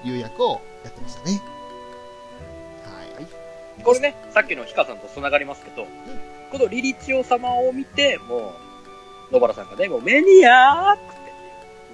[0.03, 1.41] という役をやってましたね。
[2.85, 3.83] はい。
[3.83, 5.87] これね、さっきのヒカさんと繋がりますけど、
[6.51, 8.53] このリリチオ様を見て、も
[9.31, 11.03] う、野原さんがね、もうメニアーって、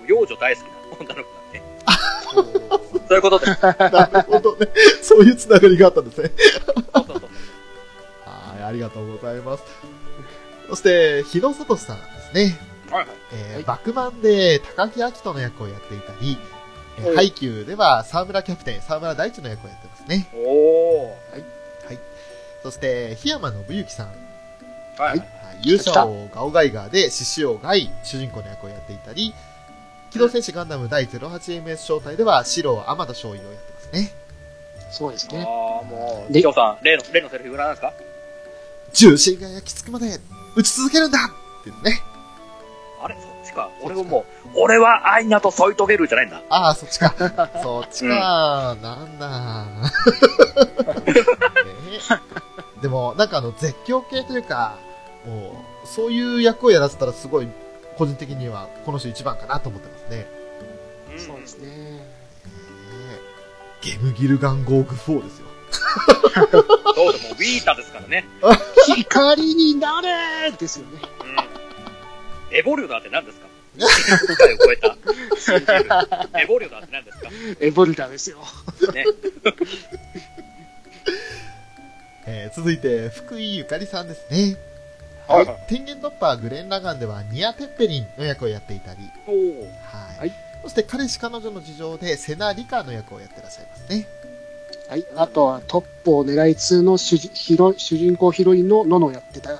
[0.08, 2.84] 幼女大好きな女の子なんで。
[3.10, 3.62] そういうことです。
[3.62, 4.68] なるほどね。
[5.02, 6.32] そういうつながりがあったんですね。
[6.66, 7.22] そうそうそう。
[8.26, 9.64] はい、ありがとうございます。
[10.70, 12.60] そして、日野聡さんですね。
[12.92, 13.08] はいはい。
[13.34, 16.38] えーはいバクマンで高木明人の役をやっていたり、
[17.00, 20.30] えーはいハイキューでは沢村キャプテン、沢村大地の役をやってますね。
[20.36, 21.14] おー。
[22.62, 24.08] そして、檜山信之さん。
[24.08, 25.20] はいはい。
[25.20, 25.30] はい
[25.62, 29.34] 勇者王ガオガイガーで獅子王ガイ、主人公の役をやっていたり、
[30.12, 34.12] 機動戦士ガンダム第 08MS 招待では、白王天田少尉をやってますね。
[34.92, 35.40] そうですね。
[35.42, 35.46] あー、
[35.86, 37.94] もう、でヒョウさん、例の、例のセリフなんですか？
[38.94, 40.20] 重心が焼き付くまで、
[40.56, 42.02] 撃ち続けるんだってね。
[43.02, 43.16] あれ？
[43.16, 43.70] そっちか。
[43.84, 46.42] 俺はもう、俺はアイナと添い遂げるじゃないんだ。
[46.50, 47.14] ああ、そっちか。
[47.62, 48.76] そっちか。
[48.82, 49.66] なんだ。
[51.06, 51.14] ね
[52.82, 54.78] でも、なんかあの、絶叫系というか、
[55.26, 57.48] もう、そういう役をやらせたらすごい、
[58.00, 60.26] 個人的には、この人一番かなと思ってますね。
[61.12, 61.68] うんそうですね。
[61.68, 62.02] ね
[63.82, 65.48] ゲムギルガンゴーグ4ですよ。
[66.96, 68.26] そうでも、ウィータですからね。
[68.96, 71.00] 光になれですよね。
[72.52, 72.58] うん。
[72.58, 73.48] エボリュダーって何ですか？
[73.80, 74.98] 世界を超えた。
[76.42, 77.30] エボリュダーって何ですか？
[77.60, 78.38] エボルダーですよ。
[78.94, 79.06] ね。
[82.28, 84.58] えー続いて、福井ゆかりさんですね。
[85.30, 85.64] はいはい。
[85.68, 89.00] 天元突破グレン・ラガンではニア・テッペリンの役をやっていたり。
[89.26, 90.20] はい。
[90.20, 94.08] はいそして彼氏彼女の事情でセナ・リカの役をやってらっしゃいますね。
[94.90, 95.06] はい。
[95.16, 99.52] あとはトップを狙い2の主人ヒロ主人公ヒロインのノノをやってた、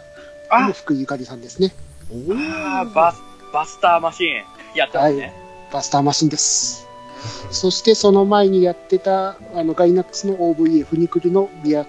[0.50, 1.72] あ福井ゆかりさんですね。
[2.12, 3.22] おあー、バス、
[3.54, 4.44] バスターマシーン。
[4.76, 5.34] やってますね。
[5.72, 6.86] バスターマシンです。
[7.52, 11.86] そしてその前にやってた、あの、ガイナックスの OVA フニクルのビア、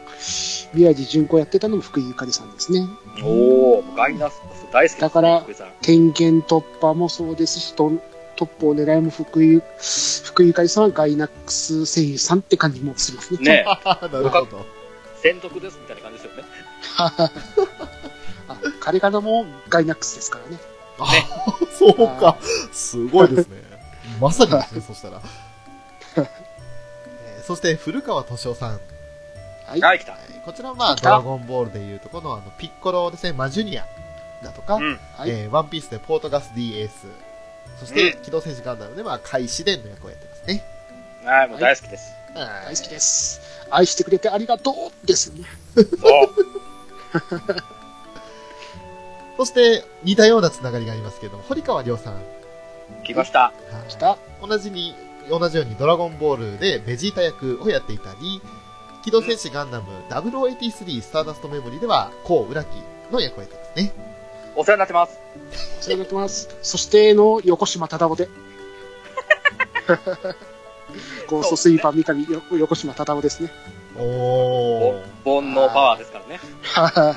[0.75, 2.81] ビアジ巡行やってたのも福井ゆかりさんですね。
[3.23, 4.41] おー、ガイナス
[4.73, 5.01] 大好きです、ね。
[5.01, 5.47] だから
[5.83, 7.93] 天元突破もそうですし、ト
[8.37, 9.61] トップを狙いも福井、
[10.25, 13.39] 福井ゆかりさんはガイナックス声優さんって感じもするんですね。
[13.39, 14.65] ね なるほど。
[15.23, 16.49] 専属ですみたいな感じですよね。
[18.49, 20.59] あ彼からもガイナックスですからね。
[20.99, 21.07] あ
[21.79, 22.39] そうか。
[22.73, 23.63] すごいですね。
[24.21, 25.21] まさにですね、そしたら。
[26.17, 26.51] えー
[27.51, 28.81] そして、古川敏夫さん。
[29.67, 29.81] はい。
[29.81, 30.17] はい、来た。
[30.41, 33.87] はいこちらはまあ、ドラゴンボールでいうとこの、あの、ピッコロですね、マジュニア
[34.43, 34.99] だとか、うん。
[35.17, 37.07] はいえーワンピースでポートガス D エース。
[37.79, 40.65] そして、機動戦士ガンダムでは、海試練の役をやってますね。
[41.25, 42.13] はい、もう大好きです。
[42.35, 43.41] 大大好きです。
[43.71, 45.45] 愛してくれてありがとうですよね。
[45.75, 45.87] そう。
[49.39, 52.23] そして、似たようなつながりがありますけども、堀川亮さん。
[53.05, 53.41] 来ました。
[53.41, 53.53] は
[53.87, 54.19] い来た。
[54.43, 54.95] 同じに、
[55.29, 58.41] 同じようにドラゴンボールでベジータ役をやっていたり、
[59.03, 62.71] 機動戦士ガンダム0083スターダストメモリーでは、コウ・ウラキ
[63.13, 63.93] の役をやってますね。
[64.57, 65.19] お世話になってます。
[65.81, 66.49] お世話になってます。
[66.63, 68.29] そしての横島忠夫で。
[71.29, 73.51] ゴーストスイーパー三上よ横島忠夫ですね。
[73.97, 75.03] おー。
[75.25, 76.41] 煩悩パワーですからね。
[76.63, 77.17] はい。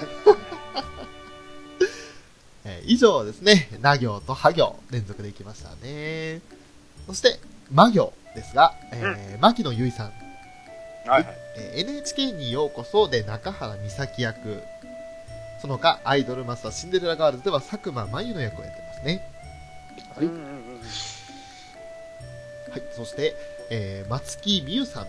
[2.65, 6.39] えー以上ですね、な行とは行、連続でいきましたね。
[7.07, 7.39] そして、
[7.71, 10.13] ま行ですが、えー牧野由依さん、
[11.09, 11.42] はいはい。
[11.55, 14.63] えー NHK にようこそで中原美咲役、
[15.61, 19.21] その他、アイドルマスターシンデレラガールズでは佐久間まゆの役をやってますね。
[20.15, 20.79] はいうんうんうん
[22.71, 23.35] はい、そして、
[23.69, 25.07] えー松来未祐さん、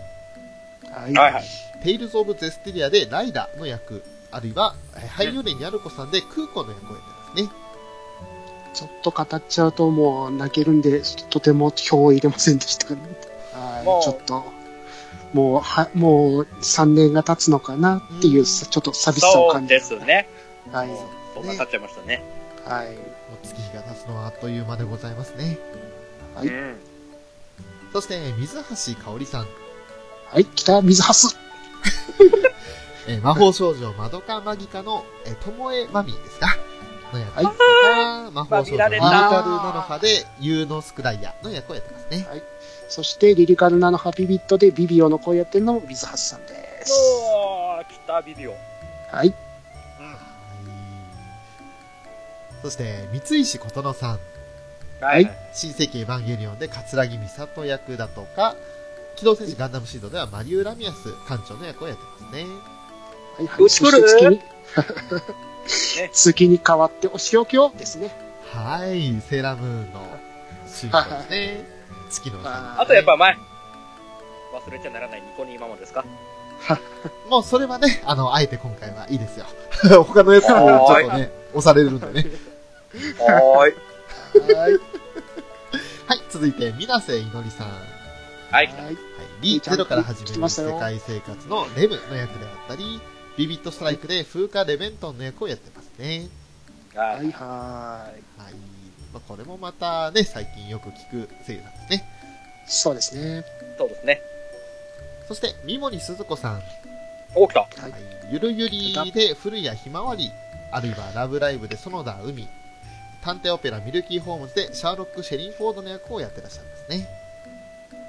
[0.91, 1.13] はい。
[1.13, 1.43] はいはい。
[1.83, 5.57] テイルズ・オブ・ゼステリアでライラの役、あるいは、えー這いよれ!
[5.57, 7.49] ニャル子さんでクー子の役をやってますね。
[8.73, 12.95] ちょっと語っちゃうともう泣けるんで、とても票を入れませんでしたか
[13.53, 14.03] ら、はい。
[14.03, 14.43] ちょっと、
[15.35, 20.29] もう、は、もう3年が経つのかなっていう、うんちょっと寂しさをそう感じですね。
[20.71, 20.89] はい。
[21.33, 22.23] そんな経っちゃいましたね。
[22.63, 22.93] はい。
[22.93, 22.97] もう
[23.43, 25.59] 月日が経つのはあっという間でございますね。
[26.35, 26.75] はいうん。
[27.91, 28.63] そして、水
[28.95, 29.47] 橋かおりさん、
[30.27, 31.37] はい、北水ハス。
[33.07, 36.57] えー魔法少女マドカマギカの、えー、ともえまみですか
[37.13, 37.43] の役
[38.31, 42.25] 魔法少女リリまみられたカルなの葉で、ユーノスクライヤの役をやってますね。
[42.87, 46.91] そして、リリカルナのハピビットでビビオの声やってるのも水橋さんです。
[46.91, 48.55] うわー、来たビビオ。
[49.11, 49.27] はい。
[49.27, 49.33] うん。
[52.61, 54.19] そして、三石琴乃さん。
[55.01, 55.31] はい。
[55.53, 58.55] 新世紀エヴァンゲリオンで桂木美里役だとか、
[59.15, 62.43] 機動戦士ガンダムシードではマリウ・ラミアス艦長の役をやってますね。
[63.37, 63.69] はいはい。
[63.69, 63.81] 月
[64.29, 64.39] に
[65.97, 68.15] ね、月に変わってお仕置きをですね。
[68.51, 70.01] はい、セーラームーンの
[70.67, 71.74] 主人公ですね。
[72.15, 73.37] 月のさあとやっぱ前、
[74.53, 76.01] 忘れちゃならないニコニーママですか？
[76.01, 76.05] ん。
[77.29, 79.45] もうそれはね、あの、あえて今回はいいですよ。
[80.05, 82.29] 他のやつもちょっとね、押されるんでね。
[83.19, 84.53] はーい。
[84.55, 84.71] はい。
[86.07, 87.67] はい、続いて、水瀬いのりさん。
[87.67, 87.73] は
[88.51, 88.67] はい。
[88.67, 88.93] はい。
[88.93, 88.97] い、
[89.41, 93.01] リゼロから始める世界生活のレムの役であったり、
[93.37, 96.29] ビビットストライクで風化レベントンの役をやってますね。
[96.95, 97.31] ははいい。
[97.31, 97.41] は
[98.37, 98.74] はい。
[99.15, 101.97] まあ、これもまたね、最近よく聞く声優さんですね。
[101.97, 102.69] い。
[102.69, 103.45] そうですね。
[103.77, 104.21] そうですね。
[105.29, 106.61] そして、三森鈴子さん。
[107.33, 107.61] お、来た。
[107.61, 110.29] はいはい、ゆるゆりで古谷ひまわり、
[110.73, 112.49] あるいはラブライブで園田海、
[113.21, 117.07] 探偵オペラミルキーホームズでシャーロック・シェリーフォードの役をやってらっしゃいますね。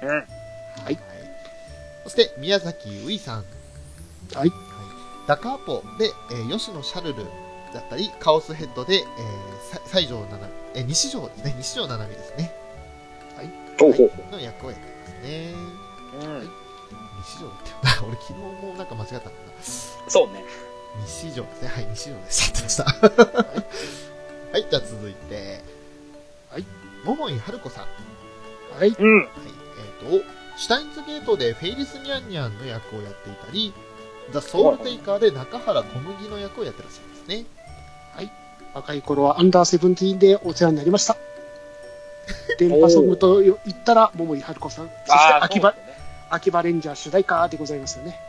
[0.03, 0.09] うん。
[0.09, 0.99] はい
[2.03, 3.45] そして、宮崎ういさん。
[4.33, 4.51] はい。
[5.25, 7.23] ダカーポで、えー吉野シャルル
[7.73, 9.03] だったり、カオスヘッドで、えー、
[9.73, 12.67] さ西条七海、えー西条ですね、西条七海ですね。
[13.79, 15.53] ほうほうほの役をやってますね。
[16.21, 16.25] う。
[16.25, 16.49] うん。
[17.23, 18.07] 西条だったよな。
[18.09, 19.33] 俺昨日もなんか間違ったんだな。
[20.07, 20.43] そうね。
[21.05, 21.67] 西条ですね。
[21.67, 22.41] はい、西条です。
[22.43, 22.83] やってました。
[24.51, 25.61] はい、じゃあ続いて。
[26.49, 26.65] はい。
[27.03, 27.83] 桃井春子さん。
[27.83, 27.89] は
[28.79, 28.89] はい。
[28.89, 29.21] うん。
[29.21, 29.27] い、
[30.11, 30.25] えっ、と、
[30.57, 33.73] シュタインズゲートでフェイリスニャンニャンの役をやっていたり、
[34.31, 37.45] ザ・ソウルテイカーで中原小麦の役をやってらっしゃいますね。
[38.77, 41.17] 若い頃はアンダーセブンティーンでお世話になりました。
[42.59, 44.89] 電波ソングと言ったら、桃井春子さん。
[45.05, 45.77] そして秋葉、ね
[46.29, 48.19] 秋葉レンジャー主題歌でございますよね。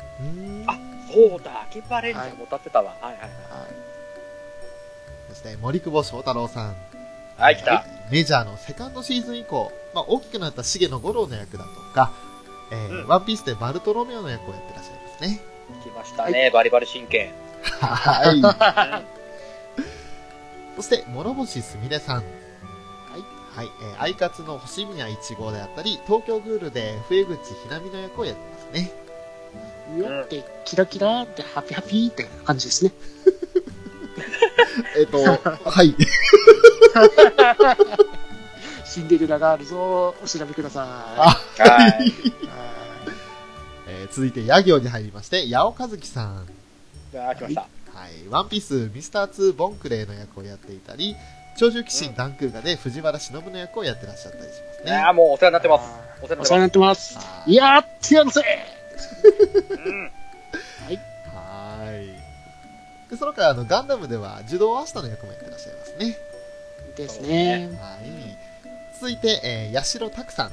[0.66, 0.78] あ
[1.12, 2.94] そうだ、秋葉レンジャーも歌ってたわ。
[3.00, 3.30] はいはいはい。
[5.30, 6.66] そして森久保祥太郎さん。
[6.68, 6.76] はい。
[7.38, 7.84] はい、来た。
[8.10, 12.12] メジャーのセカンドシーズン以降、まあ、大きくなった重野五郎の役だとか、
[12.70, 15.40] えーうんワンピースでバルトロメオの役をやってらっしゃいますね。
[15.82, 17.32] 来ましたね、バリバリ真剣。
[17.80, 19.08] はい。
[20.78, 22.16] うんそして、諸星すみれさん。
[22.16, 22.24] はい。
[23.56, 23.68] はい。
[23.82, 28.92] えーアイカツの星宮一号であったり、東京グールで笛口ひなみの役をやってますね。
[29.98, 32.92] よって、キラキラって、ハピハピって感じですね。
[34.96, 35.18] えっ、と、
[35.68, 35.96] はい。
[38.84, 40.84] シンデレラがあるぞ、お調べください。
[40.84, 41.90] あはい。
[41.90, 42.12] はい
[43.88, 46.46] えー続いて、ヤ行に入りまして、八尾和樹さん。
[47.14, 47.66] あ、来ました。
[47.98, 48.28] はい。
[48.28, 51.16] ワンピース、ミスター2ボンクレーの役をやっていたり、
[51.56, 54.92] 超獣騎士ダンクーガで藤原忍の役をやってらっしゃったりしますね。
[54.92, 55.90] ああ、もうお世話になってます。
[56.22, 57.18] お世話になってます。
[57.18, 58.42] はいやってやるぜ。
[59.70, 60.04] うん。
[61.34, 62.06] はーい。
[63.10, 66.16] で、その他、あの、ガンダムでは、受動アスタの役もやってらっしゃいますね。
[66.96, 67.70] ですね。
[67.80, 68.38] はい。
[68.94, 70.52] 続いて、えー、八代拓さん。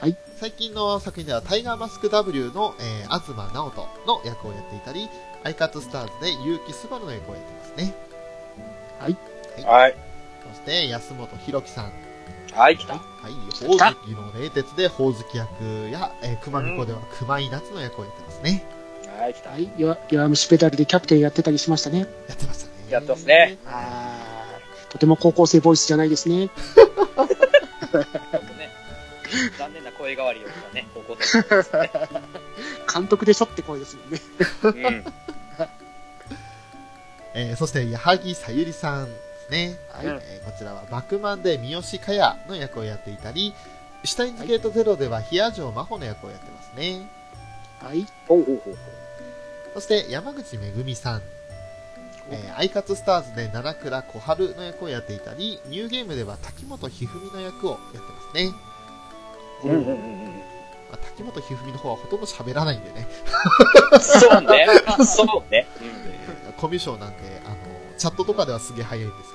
[0.00, 0.16] はい。
[0.36, 5.08] 最近の作品では、タイガーマスク W の、えー、東直人の役をやっていたり、
[5.48, 7.94] アイカツスターズで結城スバルの役をやってますね。
[9.00, 9.16] はい。
[10.46, 11.92] そして、安本博樹さん。
[12.52, 12.96] はい、来た。
[12.96, 13.32] はい。
[13.66, 18.62] ほおずきの冷徹でほおずき役や、えー、熊巫女では熊井夏の役をやってますね。
[19.18, 19.50] はい、来た。
[19.50, 19.70] はい。
[19.78, 22.00] 弱弱虫ペダルでキャプテンやってたりしましたね。
[22.28, 22.72] やってましたね。
[22.90, 23.56] やってますね。
[23.64, 26.50] あーとても高校生ボイスじゃないですね。
[29.58, 31.90] 残念な声変わりをしたね、高校生ですね。
[32.92, 34.20] 監督でしょって声ですもんね。
[34.62, 35.04] うん。
[37.34, 39.12] えー、そして、矢作さゆりさんで
[39.46, 39.78] すね。
[39.92, 40.06] はい。
[40.06, 43.54] うんえーこちらはバクマンで三好かやの役をやっていたり、
[44.02, 47.08] シュタインズゲートゼロではヒア城真帆の役をやってますね。
[47.80, 48.06] はい。
[48.26, 48.78] ほうほうほうほ
[49.74, 51.22] そして山口めぐみさん、
[52.30, 58.50] えーアイカツスターズで七倉小春の役をやっていたり、ニューゲームでは滝本ひふみの役をやってますね。
[59.64, 59.68] う。
[59.68, 59.98] うんうんうんうん。
[60.90, 63.06] まあ、滝本ひふみの方はほとんど喋らないんでね、
[64.00, 64.66] そうね。
[65.04, 65.66] そうね。
[65.80, 67.56] えーコミュ障なんで、あの、
[67.96, 69.34] チャットとかではすげえ早いんです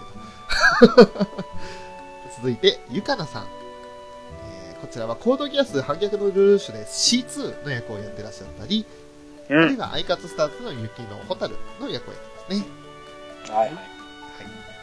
[0.98, 1.28] けど。
[2.38, 3.44] 続いて、ゆかなさん。
[3.44, 8.86] えーこちらはコードギアス反逆のルルーシュで C2 の役をやってらっしゃったり、
[9.50, 9.80] うあるいん。
[9.80, 12.66] はアイカツスターズの雪のホタルの役をやってますね。
[13.56, 13.78] はいはい。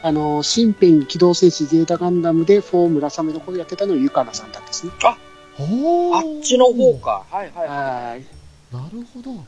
[0.03, 4.93] あの、新編機動戦士ゼータガンダムでフォームラサメの方やってたのはゆかなさんだったですね。
[5.05, 5.30] お
[5.63, 6.95] あっちの方。
[6.99, 7.25] か。
[7.31, 7.75] はいはいは
[8.11, 8.25] はい。
[8.73, 9.45] なるほど。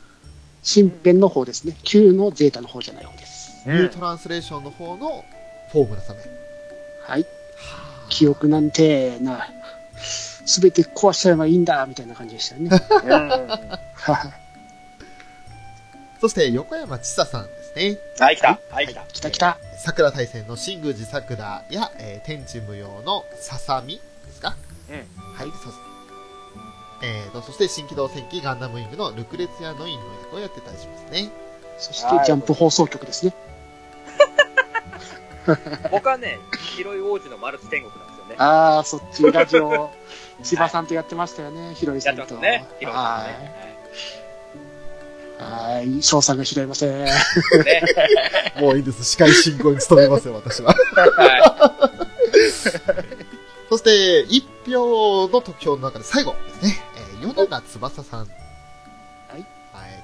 [0.61, 1.75] 新編の方ですね。
[1.83, 3.63] 旧のゼータの方じゃない方です。
[3.65, 3.69] い。
[3.71, 5.23] ニュートランスレーションの方の
[5.71, 6.19] フォームラサメ。
[7.05, 7.21] はい。
[7.21, 7.27] は
[8.05, 9.47] あ記憶なんてな、
[9.97, 12.69] すべて壊しちゃえばいいんだ、みたいな感じでしたよね。
[16.21, 17.97] そして横山千佐さんですね。
[18.19, 18.59] はい、来た。
[18.71, 19.01] はい、来た。
[19.11, 19.57] 来た来た。
[19.77, 24.01] 桜大戦の新宮寺桜や、えー天地無用のささみで
[24.31, 24.55] すか？
[24.89, 24.95] うん。
[24.95, 25.69] はい、そ
[27.03, 31.29] えーと、そして新機動戦記ガンダムウィングのルクレツィアノインの役をやってたりしますね。
[31.77, 33.33] そしてジャンプ放送局ですね。
[35.91, 36.39] 僕はね、
[36.75, 38.35] 広い王子のマルチ天国なんですよね。
[38.39, 39.91] ああ、そっち、ラジオ、
[40.41, 42.35] 千葉さんとやってましたよね、ひろいさやってんと。
[42.35, 42.65] ますね。
[42.79, 43.75] 広いさんはね。
[45.39, 45.43] い。
[45.43, 46.01] はい。
[46.03, 47.01] 翔さんが拾いません。
[47.01, 47.09] はい
[47.65, 47.83] ね。
[48.61, 49.03] もういいです。
[49.03, 50.73] 司会進行に務めますよ、私は。
[50.95, 51.91] は
[53.69, 56.83] そして、一票の得票の中で最後ですね。
[57.21, 58.19] えー、米田翼さん。
[58.19, 59.45] はい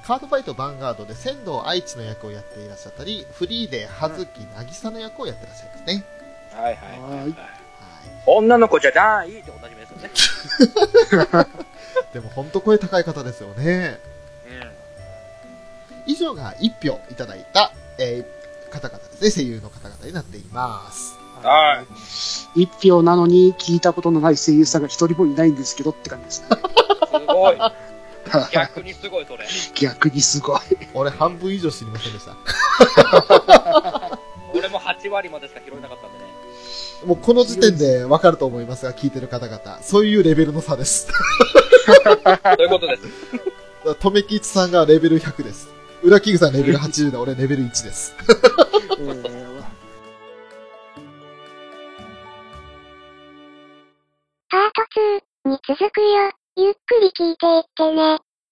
[0.03, 6.05] カードファイトヴァンガードで仙道愛知の役をやっていらっしゃったり、フリーで葉月渚の役をやってらっしゃいますね。
[6.55, 6.55] い。
[6.55, 6.76] はい。
[6.76, 7.01] はい。
[7.01, 7.36] はいはい。
[8.26, 11.45] 女の子じゃないっておなじみですよね。
[12.14, 13.99] でも本当声高い方ですよね。
[14.47, 16.12] うん。
[16.12, 18.39] 以上が1票いただいた、えー
[18.70, 19.32] 方々ですね。
[19.32, 21.18] 声優の方々になっています。
[21.43, 21.83] は
[22.55, 22.61] い。
[22.63, 26.47] 一票なのに聞いたことのない声優さんが一人もいないんですけどって感じですね。
[26.49, 27.57] すごい。
[28.51, 29.45] 逆にすごい、それ。
[29.75, 30.59] 逆にすごい。
[30.93, 32.35] 俺半分以上知りませんでした。
[34.53, 36.25] 俺も8割までしか拾えなかったんでね。
[37.05, 39.79] もうこの時点でわかると思いますが、聞いてる方々。
[39.81, 41.07] そういうレベルの差です。
[41.85, 43.95] そういうことです。
[43.95, 45.69] とめきちさんがレベル100です。
[46.03, 48.13] 裏キングさんレベル80で俺レベル1です。
[54.52, 54.82] パート
[55.45, 56.32] 2に続くよ。
[56.56, 58.18] ゆっくり聞いていってね。